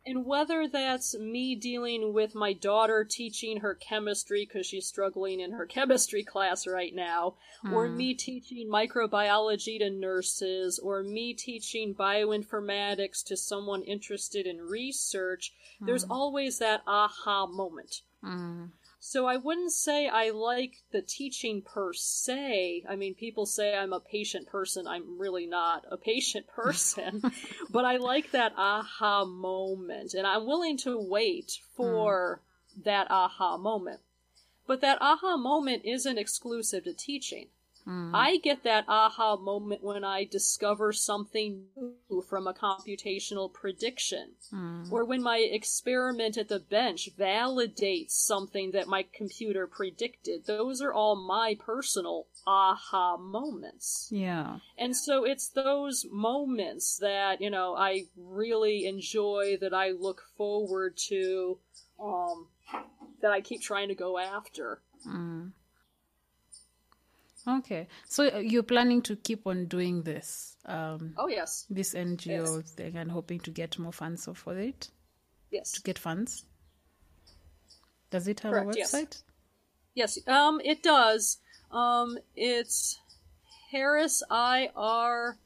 And 0.07 0.25
whether 0.25 0.67
that's 0.67 1.17
me 1.17 1.55
dealing 1.55 2.13
with 2.13 2.35
my 2.35 2.53
daughter 2.53 3.03
teaching 3.03 3.61
her 3.61 3.73
chemistry 3.73 4.45
because 4.45 4.67
she's 4.67 4.85
struggling 4.85 5.39
in 5.39 5.53
her 5.53 5.65
chemistry 5.65 6.23
class 6.23 6.67
right 6.67 6.93
now, 6.93 7.35
or 7.73 7.89
me 7.89 8.13
teaching 8.13 8.69
microbiology 8.69 9.79
to 9.79 9.89
nurses, 9.89 10.77
or 10.77 11.01
me 11.01 11.33
teaching 11.33 11.95
bioinformatics 11.95 13.23
to 13.25 13.35
someone 13.35 13.81
interested 13.81 14.45
in 14.45 14.61
research, 14.61 15.53
there's 15.81 16.03
always 16.03 16.59
that 16.59 16.83
aha 16.85 17.47
moment. 17.47 18.01
Mm. 18.23 18.69
So 19.07 19.27
I 19.27 19.37
wouldn't 19.37 19.71
say 19.71 20.07
I 20.07 20.31
like 20.31 20.77
the 20.91 21.03
teaching 21.03 21.61
per 21.61 21.93
se. 21.93 22.85
I 22.89 22.95
mean, 22.95 23.13
people 23.13 23.45
say 23.45 23.77
I'm 23.77 23.93
a 23.93 23.99
patient 23.99 24.47
person. 24.47 24.87
I'm 24.87 25.19
really 25.19 25.45
not 25.45 25.85
a 25.91 25.95
patient 25.95 26.47
person. 26.55 27.21
but 27.69 27.85
I 27.85 27.97
like 27.97 28.31
that 28.31 28.53
aha 28.57 29.23
moment. 29.23 30.15
And 30.15 30.25
I'm 30.25 30.47
willing 30.47 30.75
to 30.79 30.99
wait 30.99 31.59
for 31.77 32.41
hmm. 32.73 32.81
that 32.85 33.11
aha 33.11 33.57
moment. 33.57 33.99
But 34.65 34.81
that 34.81 34.99
aha 34.99 35.37
moment 35.37 35.83
isn't 35.85 36.17
exclusive 36.17 36.85
to 36.85 36.93
teaching. 36.93 37.49
Mm. 37.87 38.11
I 38.13 38.37
get 38.37 38.63
that 38.63 38.85
aha 38.87 39.35
moment 39.35 39.83
when 39.83 40.03
I 40.03 40.23
discover 40.23 40.91
something 40.91 41.65
new 41.77 42.21
from 42.27 42.47
a 42.47 42.53
computational 42.53 43.53
prediction, 43.53 44.31
mm. 44.51 44.91
or 44.91 45.05
when 45.05 45.21
my 45.21 45.37
experiment 45.37 46.37
at 46.37 46.47
the 46.47 46.59
bench 46.59 47.09
validates 47.17 48.11
something 48.11 48.71
that 48.71 48.87
my 48.87 49.05
computer 49.13 49.67
predicted. 49.67 50.47
Those 50.47 50.81
are 50.81 50.93
all 50.93 51.15
my 51.15 51.55
personal 51.59 52.25
aha 52.47 53.17
moments. 53.17 54.09
Yeah. 54.11 54.59
And 54.77 54.95
so 54.95 55.23
it's 55.23 55.49
those 55.49 56.05
moments 56.11 56.97
that, 57.01 57.39
you 57.39 57.51
know, 57.51 57.75
I 57.75 58.05
really 58.17 58.85
enjoy, 58.85 59.57
that 59.61 59.73
I 59.73 59.91
look 59.91 60.23
forward 60.37 60.97
to, 61.09 61.59
um, 61.99 62.47
that 63.21 63.31
I 63.31 63.41
keep 63.41 63.61
trying 63.61 63.89
to 63.89 63.95
go 63.95 64.17
after. 64.17 64.81
Mm. 65.07 65.51
Okay. 67.47 67.88
So 68.08 68.27
uh, 68.27 68.38
you're 68.39 68.63
planning 68.63 69.01
to 69.03 69.15
keep 69.15 69.45
on 69.45 69.65
doing 69.67 70.01
this, 70.03 70.58
um, 70.65 71.13
Oh, 71.17 71.27
yes. 71.27 71.65
this 71.69 71.93
NGO 71.93 72.67
thing, 72.67 72.97
and 72.97 73.12
hoping 73.12 73.39
to 73.41 73.51
get 73.51 73.77
more 73.77 73.93
funds 73.93 74.27
for 74.34 74.58
it. 74.58 74.89
Yes. 75.51 75.71
To 75.73 75.81
get 75.81 75.99
funds. 75.99 76.45
Does 78.10 78.27
it 78.27 78.39
have 78.41 78.51
Correct, 78.51 78.75
a 78.75 78.79
yes. 78.79 78.91
website? 78.93 79.23
Yes, 79.93 80.17
um, 80.27 80.60
it 80.63 80.81
does. 80.84 81.38
Um, 81.71 82.17
it's 82.36 82.99
harrisir.org. 83.73 85.38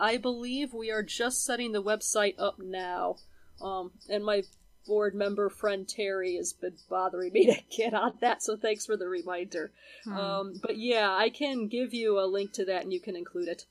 I 0.00 0.16
believe 0.16 0.74
we 0.74 0.90
are 0.90 1.02
just 1.02 1.44
setting 1.44 1.72
the 1.72 1.82
website 1.82 2.34
up 2.38 2.58
now. 2.58 3.16
Um, 3.60 3.92
and 4.08 4.24
my 4.24 4.42
board 4.86 5.14
member 5.14 5.48
friend 5.48 5.88
Terry 5.88 6.36
has 6.36 6.52
been 6.52 6.76
bothering 6.88 7.32
me 7.32 7.46
to 7.46 7.60
get 7.76 7.94
on 7.94 8.14
that, 8.20 8.42
so 8.42 8.56
thanks 8.56 8.86
for 8.86 8.96
the 8.96 9.08
reminder. 9.08 9.72
Um, 10.06 10.54
but 10.62 10.76
yeah, 10.76 11.10
I 11.10 11.30
can 11.30 11.68
give 11.68 11.94
you 11.94 12.18
a 12.18 12.26
link 12.26 12.52
to 12.54 12.64
that 12.66 12.82
and 12.82 12.92
you 12.92 13.00
can 13.00 13.16
include 13.16 13.48
it. 13.48 13.66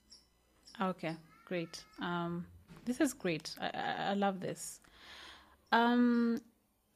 Okay, 0.79 1.15
great. 1.45 1.83
Um, 1.99 2.45
this 2.85 2.99
is 3.01 3.13
great. 3.13 3.55
I, 3.59 3.71
I, 3.73 3.95
I 4.11 4.13
love 4.13 4.39
this. 4.39 4.79
Um, 5.71 6.41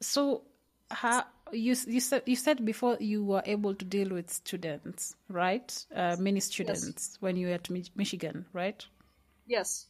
so 0.00 0.42
how 0.90 1.24
you 1.52 1.74
you 1.86 2.00
said 2.00 2.22
you 2.26 2.36
said 2.36 2.64
before 2.64 2.96
you 3.00 3.24
were 3.24 3.42
able 3.46 3.74
to 3.74 3.84
deal 3.84 4.10
with 4.10 4.30
students, 4.30 5.14
right? 5.28 5.84
Uh, 5.94 6.16
many 6.18 6.40
students 6.40 7.16
when 7.20 7.36
you 7.36 7.48
were 7.48 7.54
at 7.54 7.70
Mich- 7.70 7.94
Michigan, 7.94 8.46
right? 8.52 8.84
Yes. 9.46 9.86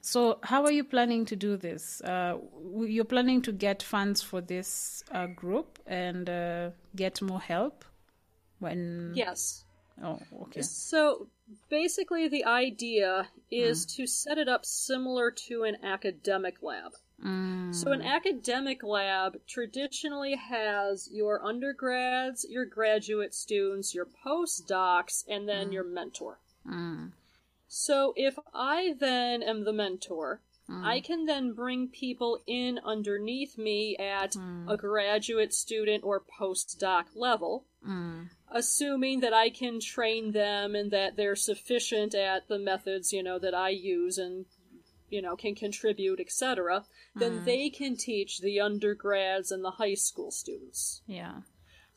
So 0.00 0.38
how 0.42 0.64
are 0.64 0.70
you 0.70 0.84
planning 0.84 1.24
to 1.26 1.36
do 1.36 1.56
this? 1.56 2.00
Uh, 2.00 2.38
you're 2.80 3.04
planning 3.04 3.42
to 3.42 3.52
get 3.52 3.82
funds 3.82 4.22
for 4.22 4.40
this 4.40 5.02
uh, 5.12 5.26
group 5.26 5.78
and 5.86 6.28
uh, 6.28 6.70
get 6.96 7.20
more 7.20 7.40
help 7.40 7.84
when? 8.58 9.12
Yes. 9.14 9.64
Oh, 10.02 10.20
okay. 10.42 10.62
So 10.62 11.28
basically, 11.68 12.28
the 12.28 12.44
idea 12.44 13.28
is 13.50 13.84
to 13.96 14.06
set 14.06 14.38
it 14.38 14.48
up 14.48 14.64
similar 14.64 15.30
to 15.48 15.64
an 15.64 15.76
academic 15.82 16.62
lab. 16.62 16.92
So, 17.72 17.90
an 17.90 18.02
academic 18.02 18.84
lab 18.84 19.38
traditionally 19.48 20.36
has 20.36 21.08
your 21.12 21.44
undergrads, 21.44 22.46
your 22.48 22.64
graduate 22.64 23.34
students, 23.34 23.92
your 23.92 24.06
postdocs, 24.24 25.24
and 25.28 25.48
then 25.48 25.72
your 25.72 25.82
mentor. 25.82 26.38
So, 27.68 28.14
if 28.16 28.38
I 28.54 28.94
then 28.98 29.42
am 29.42 29.64
the 29.64 29.72
mentor, 29.72 30.40
I 30.70 30.98
hmm. 30.98 31.04
can 31.04 31.24
then 31.24 31.52
bring 31.52 31.88
people 31.88 32.38
in 32.46 32.78
underneath 32.84 33.56
me 33.56 33.96
at 33.96 34.34
hmm. 34.34 34.68
a 34.68 34.76
graduate 34.76 35.54
student 35.54 36.04
or 36.04 36.22
postdoc 36.40 37.06
level, 37.14 37.66
hmm. 37.82 38.24
assuming 38.50 39.20
that 39.20 39.32
I 39.32 39.48
can 39.48 39.80
train 39.80 40.32
them 40.32 40.74
and 40.74 40.90
that 40.90 41.16
they're 41.16 41.36
sufficient 41.36 42.14
at 42.14 42.48
the 42.48 42.58
methods, 42.58 43.12
you 43.12 43.22
know, 43.22 43.38
that 43.38 43.54
I 43.54 43.70
use 43.70 44.18
and 44.18 44.44
you 45.10 45.22
know, 45.22 45.36
can 45.36 45.54
contribute, 45.54 46.20
etc., 46.20 46.84
then 47.14 47.44
they 47.44 47.70
can 47.70 47.96
teach 47.96 48.40
the 48.40 48.60
undergrads 48.60 49.50
and 49.50 49.64
the 49.64 49.72
high 49.72 49.94
school 49.94 50.30
students. 50.30 51.02
Yeah. 51.06 51.40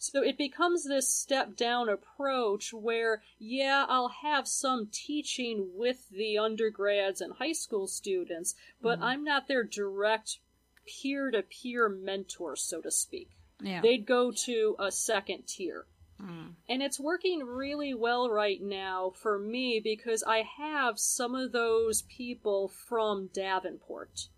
So 0.02 0.24
it 0.24 0.36
becomes 0.36 0.84
this 0.84 1.14
step 1.14 1.56
down 1.56 1.88
approach 1.88 2.74
where, 2.74 3.22
yeah, 3.38 3.86
I'll 3.88 4.12
have 4.24 4.48
some 4.48 4.90
teaching 4.92 5.70
with 5.76 6.10
the 6.10 6.40
undergrads 6.40 7.22
and 7.22 7.34
high 7.34 7.52
school 7.52 7.86
students, 7.86 8.56
but 8.82 8.96
mm-hmm. 8.96 9.04
I'm 9.04 9.24
not 9.24 9.48
their 9.48 9.64
direct 9.64 10.40
peer 10.88 11.30
to 11.30 11.44
peer 11.44 11.88
mentor, 11.88 12.56
so 12.56 12.82
to 12.82 12.90
speak. 12.90 13.30
Yeah. 13.62 13.82
They'd 13.82 14.08
go 14.08 14.32
to 14.46 14.76
a 14.80 14.92
second 14.92 15.44
tier. 15.46 15.86
Mm. 16.20 16.56
And 16.68 16.82
it's 16.82 17.00
working 17.00 17.44
really 17.46 17.94
well 17.94 18.28
right 18.28 18.60
now 18.60 19.12
for 19.16 19.38
me 19.38 19.80
because 19.84 20.24
I 20.24 20.44
have 20.58 20.98
some 20.98 21.36
of 21.36 21.52
those 21.52 22.02
people 22.02 22.70
from 22.70 23.30
Davenport. 23.36 24.30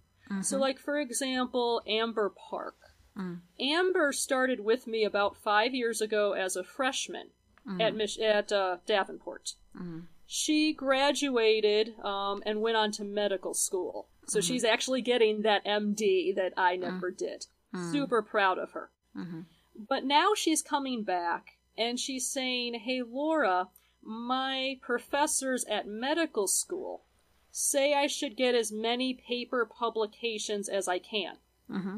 So, 0.41 0.55
mm-hmm. 0.55 0.61
like, 0.61 0.79
for 0.79 0.99
example, 0.99 1.81
Amber 1.87 2.33
Park. 2.49 2.75
Mm. 3.17 3.41
Amber 3.59 4.11
started 4.11 4.59
with 4.59 4.87
me 4.87 5.03
about 5.03 5.37
five 5.37 5.73
years 5.73 6.01
ago 6.01 6.33
as 6.33 6.55
a 6.55 6.63
freshman 6.63 7.27
mm. 7.67 7.81
at 7.81 7.95
Mich- 7.95 8.19
at 8.19 8.51
uh, 8.51 8.77
Davenport. 8.85 9.53
Mm. 9.79 10.07
She 10.25 10.73
graduated 10.73 11.99
um, 12.03 12.41
and 12.45 12.61
went 12.61 12.77
on 12.77 12.91
to 12.93 13.03
medical 13.03 13.53
school. 13.53 14.07
So 14.25 14.39
mm-hmm. 14.39 14.47
she's 14.47 14.63
actually 14.63 15.01
getting 15.01 15.41
that 15.41 15.65
MD 15.65 16.33
that 16.35 16.53
I 16.57 16.75
never 16.75 17.11
did. 17.11 17.45
Super 17.91 18.21
proud 18.21 18.57
of 18.57 18.71
her. 18.71 18.91
Mm-hmm. 19.17 19.41
But 19.89 20.05
now 20.05 20.33
she's 20.35 20.61
coming 20.61 21.03
back 21.03 21.57
and 21.77 21.99
she's 21.99 22.29
saying, 22.29 22.75
Hey, 22.75 23.01
Laura, 23.01 23.69
my 24.01 24.77
professors 24.81 25.65
at 25.65 25.87
medical 25.87 26.47
school 26.47 27.03
say 27.51 27.93
I 27.93 28.07
should 28.07 28.35
get 28.35 28.55
as 28.55 28.71
many 28.71 29.13
paper 29.13 29.65
publications 29.65 30.69
as 30.69 30.87
I 30.87 30.99
can. 30.99 31.37
Mm-hmm. 31.69 31.97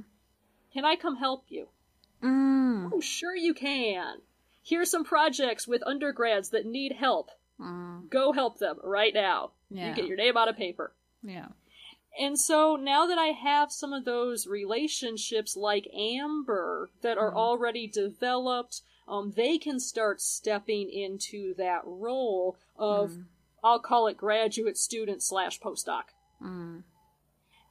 Can 0.75 0.83
I 0.83 0.97
come 0.97 1.15
help 1.15 1.45
you? 1.47 1.69
Mm. 2.21 2.91
Oh, 2.93 2.99
sure 2.99 3.33
you 3.35 3.53
can. 3.53 4.17
Here's 4.61 4.91
some 4.91 5.05
projects 5.05 5.65
with 5.67 5.81
undergrads 5.87 6.49
that 6.49 6.65
need 6.65 6.91
help. 6.91 7.31
Go 8.09 8.33
help 8.33 8.59
them 8.59 8.75
right 8.83 9.13
now. 9.13 9.51
Yeah. 9.71 9.89
You 9.89 9.95
get 9.95 10.07
your 10.07 10.17
name 10.17 10.35
on 10.35 10.49
a 10.49 10.53
paper. 10.53 10.91
Yeah. 11.23 11.47
And 12.19 12.37
so 12.37 12.75
now 12.75 13.05
that 13.05 13.17
I 13.17 13.27
have 13.27 13.71
some 13.71 13.93
of 13.93 14.03
those 14.03 14.47
relationships 14.47 15.55
like 15.55 15.87
Amber 15.97 16.89
that 17.01 17.17
are 17.17 17.33
already 17.33 17.87
developed, 17.87 18.81
um, 19.07 19.31
they 19.35 19.57
can 19.57 19.79
start 19.79 20.19
stepping 20.19 20.89
into 20.89 21.53
that 21.55 21.83
role 21.85 22.57
of, 22.77 23.11
I'll 23.63 23.79
call 23.79 24.07
it 24.07 24.17
graduate 24.17 24.77
student 24.77 25.23
slash 25.23 25.57
postdoc. 25.61 26.03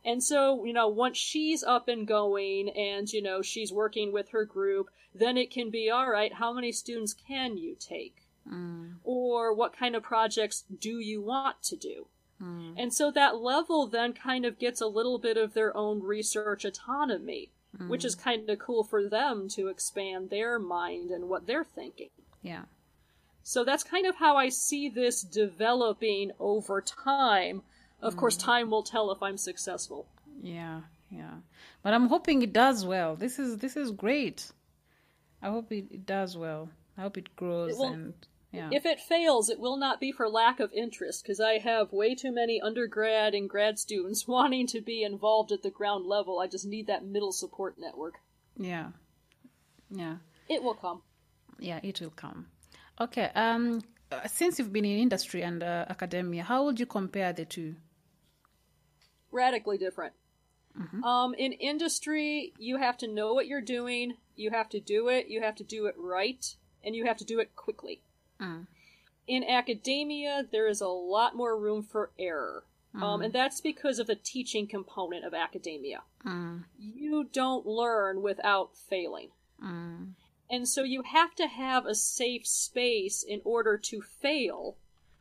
And 0.04 0.22
so, 0.22 0.64
you 0.64 0.72
know, 0.72 0.88
once 0.88 1.16
she's 1.16 1.62
up 1.62 1.88
and 1.88 2.06
going 2.06 2.68
and, 2.70 3.10
you 3.10 3.22
know, 3.22 3.40
she's 3.40 3.72
working 3.72 4.12
with 4.12 4.30
her 4.30 4.44
group, 4.44 4.90
then 5.14 5.36
it 5.36 5.50
can 5.50 5.70
be, 5.70 5.88
all 5.88 6.10
right, 6.10 6.34
how 6.34 6.52
many 6.52 6.72
students 6.72 7.14
can 7.14 7.56
you 7.56 7.74
take? 7.78 8.16
Mm. 8.46 8.96
Or 9.02 9.54
what 9.54 9.76
kind 9.76 9.96
of 9.96 10.02
projects 10.02 10.64
do 10.78 10.98
you 10.98 11.22
want 11.22 11.62
to 11.62 11.76
do? 11.76 12.06
Mm. 12.42 12.74
And 12.76 12.92
so 12.92 13.10
that 13.12 13.38
level 13.38 13.86
then 13.86 14.12
kind 14.12 14.44
of 14.44 14.58
gets 14.58 14.80
a 14.80 14.86
little 14.86 15.18
bit 15.18 15.38
of 15.38 15.54
their 15.54 15.74
own 15.74 16.02
research 16.02 16.64
autonomy, 16.64 17.50
which 17.88 18.04
is 18.04 18.14
mm. 18.14 18.22
kind 18.22 18.50
of 18.50 18.58
cool 18.58 18.84
for 18.84 19.08
them 19.08 19.48
to 19.50 19.68
expand 19.68 20.28
their 20.28 20.58
mind 20.58 21.10
and 21.10 21.28
what 21.28 21.46
they're 21.46 21.64
thinking. 21.64 22.10
Yeah. 22.42 22.64
So 23.42 23.64
that's 23.64 23.84
kind 23.84 24.06
of 24.06 24.16
how 24.16 24.36
I 24.36 24.48
see 24.48 24.88
this 24.88 25.22
developing 25.22 26.32
over 26.38 26.80
time. 26.80 27.62
Of 28.04 28.16
course, 28.16 28.36
time 28.36 28.70
will 28.70 28.82
tell 28.82 29.10
if 29.10 29.22
I'm 29.22 29.38
successful. 29.38 30.06
Yeah, 30.42 30.82
yeah. 31.10 31.34
But 31.82 31.94
I'm 31.94 32.08
hoping 32.08 32.42
it 32.42 32.52
does 32.52 32.84
well. 32.84 33.16
This 33.16 33.38
is 33.38 33.58
this 33.58 33.76
is 33.76 33.90
great. 33.90 34.50
I 35.42 35.48
hope 35.50 35.70
it, 35.72 35.86
it 35.90 36.06
does 36.06 36.36
well. 36.36 36.68
I 36.96 37.02
hope 37.02 37.16
it 37.18 37.34
grows 37.36 37.72
It 37.72 37.78
will- 37.78 37.92
and 37.92 38.14
yeah. 38.52 38.68
If 38.70 38.86
it 38.86 39.00
fails, 39.00 39.50
it 39.50 39.58
will 39.58 39.76
not 39.76 39.98
be 39.98 40.12
for 40.12 40.28
lack 40.28 40.60
of 40.60 40.72
interest, 40.72 41.24
because 41.24 41.40
I 41.40 41.58
have 41.58 41.92
way 41.92 42.14
too 42.14 42.30
many 42.30 42.60
undergrad 42.60 43.34
and 43.34 43.50
grad 43.50 43.80
students 43.80 44.28
wanting 44.36 44.68
to 44.68 44.80
be 44.80 45.02
involved 45.02 45.50
at 45.50 45.62
the 45.62 45.70
ground 45.70 46.06
level. 46.06 46.38
I 46.38 46.46
just 46.46 46.64
need 46.64 46.86
that 46.86 47.04
middle 47.04 47.32
support 47.32 47.74
network. 47.78 48.14
yeah. 48.56 48.90
Yeah. 49.90 50.16
It 50.48 50.62
will 50.62 50.74
come. 50.74 51.02
Yeah, 51.58 51.80
it 51.82 52.00
will 52.00 52.10
come. 52.24 52.46
Okay. 53.00 53.30
Um 53.34 53.82
uh, 54.12 54.26
since 54.28 54.58
you've 54.58 54.72
been 54.72 54.84
in 54.84 54.98
industry 54.98 55.42
and 55.42 55.62
uh, 55.62 55.86
academia, 55.88 56.42
how 56.44 56.64
would 56.64 56.78
you 56.78 56.86
compare 56.86 57.32
the 57.32 57.44
two? 57.44 57.74
Radically 59.34 59.76
different. 59.76 60.14
Mm-hmm. 60.78 61.04
Um, 61.04 61.34
in 61.34 61.52
industry, 61.52 62.52
you 62.58 62.78
have 62.78 62.96
to 62.98 63.06
know 63.06 63.34
what 63.34 63.46
you're 63.46 63.60
doing, 63.60 64.14
you 64.36 64.50
have 64.50 64.68
to 64.70 64.80
do 64.80 65.08
it, 65.08 65.28
you 65.28 65.42
have 65.42 65.54
to 65.56 65.64
do 65.64 65.86
it 65.86 65.94
right, 65.98 66.56
and 66.82 66.96
you 66.96 67.04
have 67.06 67.18
to 67.18 67.24
do 67.24 67.38
it 67.38 67.54
quickly. 67.54 68.00
Mm. 68.40 68.66
In 69.26 69.44
academia, 69.44 70.44
there 70.50 70.68
is 70.68 70.80
a 70.80 70.88
lot 70.88 71.36
more 71.36 71.58
room 71.58 71.82
for 71.82 72.10
error. 72.18 72.64
Mm. 72.94 73.02
Um, 73.02 73.22
and 73.22 73.32
that's 73.32 73.60
because 73.60 73.98
of 73.98 74.06
the 74.06 74.16
teaching 74.16 74.66
component 74.66 75.24
of 75.24 75.34
academia. 75.34 76.02
Mm. 76.26 76.64
You 76.78 77.28
don't 77.32 77.66
learn 77.66 78.22
without 78.22 78.76
failing. 78.76 79.30
And 80.50 80.68
so 80.68 80.82
you 80.82 81.02
have 81.02 81.34
to 81.36 81.46
have 81.46 81.86
a 81.86 81.94
safe 81.94 82.46
space 82.46 83.22
in 83.22 83.40
order 83.44 83.78
to 83.78 84.02
fail, 84.02 84.76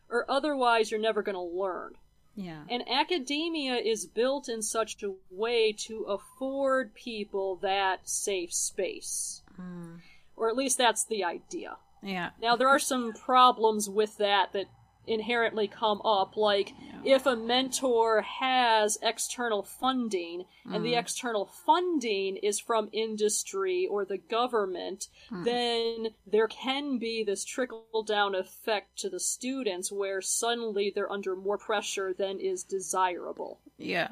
or 0.10 0.30
otherwise 0.30 0.92
you're 0.92 1.00
never 1.00 1.24
going 1.24 1.36
to 1.36 1.42
learn. 1.42 1.94
Yeah. 2.36 2.64
And 2.70 2.84
academia 2.90 3.76
is 3.76 4.06
built 4.06 4.50
in 4.50 4.62
such 4.62 5.04
a 5.04 5.14
way 5.30 5.72
to 5.80 6.04
afford 6.04 6.96
people 6.96 7.58
that 7.58 8.10
safe 8.10 8.54
space. 8.54 9.44
Mm. 9.60 10.00
Or 10.36 10.50
at 10.50 10.56
least 10.56 10.78
that's 10.78 11.06
the 11.06 11.24
idea. 11.24 11.78
Yeah. 12.02 12.32
Now, 12.42 12.56
there 12.56 12.68
are 12.68 12.80
some 12.80 13.14
problems 13.14 13.90
with 13.90 14.18
that 14.18 14.52
that 14.54 14.66
inherently 15.06 15.68
come 15.68 16.02
up, 16.04 16.38
like 16.38 16.74
if 17.04 17.26
a 17.26 17.36
mentor 17.36 18.22
has 18.22 18.98
external 19.02 19.62
funding 19.64 20.46
and 20.66 20.86
the 20.86 20.94
mm. 20.94 21.00
external 21.00 21.46
funding 21.46 22.38
is 22.38 22.60
from 22.60 22.90
industry 22.94 23.88
or 23.90 24.06
the 24.06 24.18
government, 24.18 25.08
hmm. 25.30 25.44
then 25.44 26.08
there 26.26 26.48
can 26.48 26.98
be 26.98 27.24
this 27.24 27.44
trickle 27.44 28.04
down 28.08 28.36
effect 28.36 28.98
to 29.00 29.10
the 29.10 29.20
students 29.20 29.92
where 29.92 30.22
suddenly 30.22 30.92
they're 30.94 31.12
under 31.12 31.36
more 31.36 31.58
pressure 31.58 32.14
than 32.14 32.40
is 32.40 32.64
desirable. 32.64 33.60
Yeah. 33.78 34.10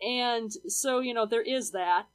And 0.00 0.52
so, 0.68 1.00
you 1.00 1.14
know, 1.14 1.26
there 1.26 1.42
is 1.42 1.72
that. 1.72 2.06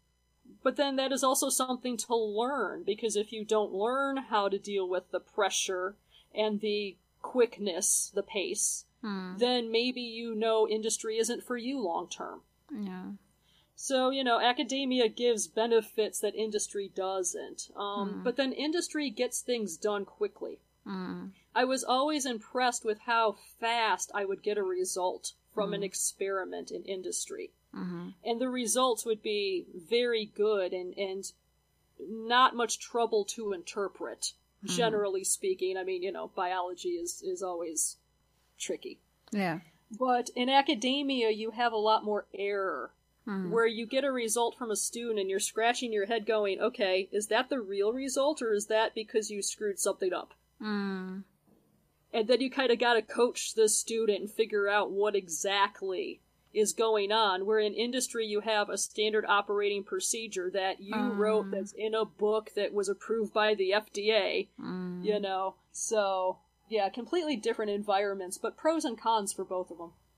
But 0.63 0.75
then 0.75 0.95
that 0.95 1.11
is 1.11 1.23
also 1.23 1.49
something 1.49 1.95
to 1.97 2.15
learn 2.15 2.83
because 2.83 3.15
if 3.15 3.31
you 3.31 3.45
don't 3.45 3.71
learn 3.71 4.17
how 4.17 4.49
to 4.49 4.57
deal 4.57 4.89
with 4.89 5.11
the 5.11 5.19
pressure 5.19 5.95
and 6.33 6.59
the 6.59 6.97
quickness, 7.21 8.11
the 8.13 8.23
pace, 8.23 8.85
hmm. 9.01 9.37
then 9.37 9.71
maybe 9.71 10.01
you 10.01 10.35
know 10.35 10.67
industry 10.67 11.17
isn't 11.17 11.43
for 11.43 11.57
you 11.57 11.79
long 11.79 12.07
term. 12.07 12.41
Yeah. 12.71 13.11
So, 13.75 14.09
you 14.09 14.25
know, 14.25 14.41
academia 14.41 15.07
gives 15.07 15.47
benefits 15.47 16.19
that 16.19 16.35
industry 16.35 16.91
doesn't. 16.93 17.69
Um, 17.77 18.09
hmm. 18.09 18.23
But 18.23 18.35
then 18.35 18.51
industry 18.51 19.09
gets 19.09 19.41
things 19.41 19.77
done 19.77 20.03
quickly. 20.03 20.59
Hmm. 20.85 21.27
I 21.55 21.63
was 21.63 21.83
always 21.83 22.25
impressed 22.25 22.83
with 22.85 22.99
how 22.99 23.35
fast 23.59 24.11
I 24.13 24.25
would 24.25 24.43
get 24.43 24.57
a 24.57 24.63
result 24.63 25.33
from 25.53 25.73
an 25.73 25.83
experiment 25.83 26.71
in 26.71 26.83
industry. 26.83 27.51
Mm-hmm. 27.75 28.09
And 28.23 28.39
the 28.39 28.49
results 28.49 29.05
would 29.05 29.21
be 29.21 29.65
very 29.75 30.25
good 30.25 30.73
and, 30.73 30.97
and 30.97 31.31
not 31.99 32.55
much 32.55 32.79
trouble 32.79 33.25
to 33.25 33.53
interpret, 33.53 34.33
generally 34.63 35.23
speaking. 35.23 35.77
I 35.77 35.83
mean, 35.83 36.03
you 36.03 36.11
know, 36.11 36.31
biology 36.35 36.89
is, 36.89 37.21
is 37.21 37.41
always 37.41 37.97
tricky. 38.57 38.99
Yeah. 39.31 39.59
But 39.97 40.29
in 40.35 40.49
academia, 40.49 41.29
you 41.31 41.51
have 41.51 41.73
a 41.73 41.77
lot 41.77 42.03
more 42.03 42.27
error. 42.33 42.91
Where 43.51 43.67
you 43.67 43.85
get 43.85 44.03
a 44.03 44.11
result 44.11 44.57
from 44.57 44.71
a 44.71 44.75
student 44.75 45.19
and 45.19 45.29
you're 45.29 45.39
scratching 45.39 45.93
your 45.93 46.07
head 46.07 46.25
going, 46.25 46.59
okay, 46.59 47.09
is 47.11 47.27
that 47.27 47.49
the 47.49 47.59
real 47.59 47.93
result 47.93 48.41
or 48.41 48.53
is 48.53 48.65
that 48.67 48.95
because 48.95 49.29
you 49.29 49.43
screwed 49.43 49.77
something 49.77 50.11
up? 50.11 50.33
Mm. 50.59 51.25
And 52.11 52.27
then 52.27 52.41
you 52.41 52.49
kind 52.49 52.71
of 52.71 52.79
got 52.79 52.95
to 52.95 53.03
coach 53.03 53.53
the 53.53 53.69
student 53.69 54.21
and 54.21 54.31
figure 54.31 54.67
out 54.67 54.89
what 54.89 55.15
exactly 55.15 56.21
is 56.53 56.73
going 56.73 57.11
on. 57.11 57.45
Where 57.45 57.59
in 57.59 57.73
industry, 57.73 58.25
you 58.25 58.41
have 58.41 58.69
a 58.69 58.77
standard 58.77 59.25
operating 59.27 59.83
procedure 59.83 60.49
that 60.51 60.81
you 60.81 60.95
wrote 60.95 61.47
mm. 61.47 61.51
that's 61.51 61.73
in 61.73 61.93
a 61.93 62.05
book 62.05 62.51
that 62.55 62.73
was 62.73 62.89
approved 62.89 63.33
by 63.33 63.53
the 63.55 63.71
FDA, 63.71 64.47
mm. 64.59 65.03
you 65.03 65.19
know? 65.19 65.55
So, 65.71 66.37
yeah, 66.67 66.89
completely 66.89 67.35
different 67.35 67.71
environments, 67.71 68.37
but 68.37 68.57
pros 68.57 68.85
and 68.85 68.99
cons 68.99 69.33
for 69.33 69.43
both 69.45 69.71
of 69.71 69.77
them. 69.77 69.91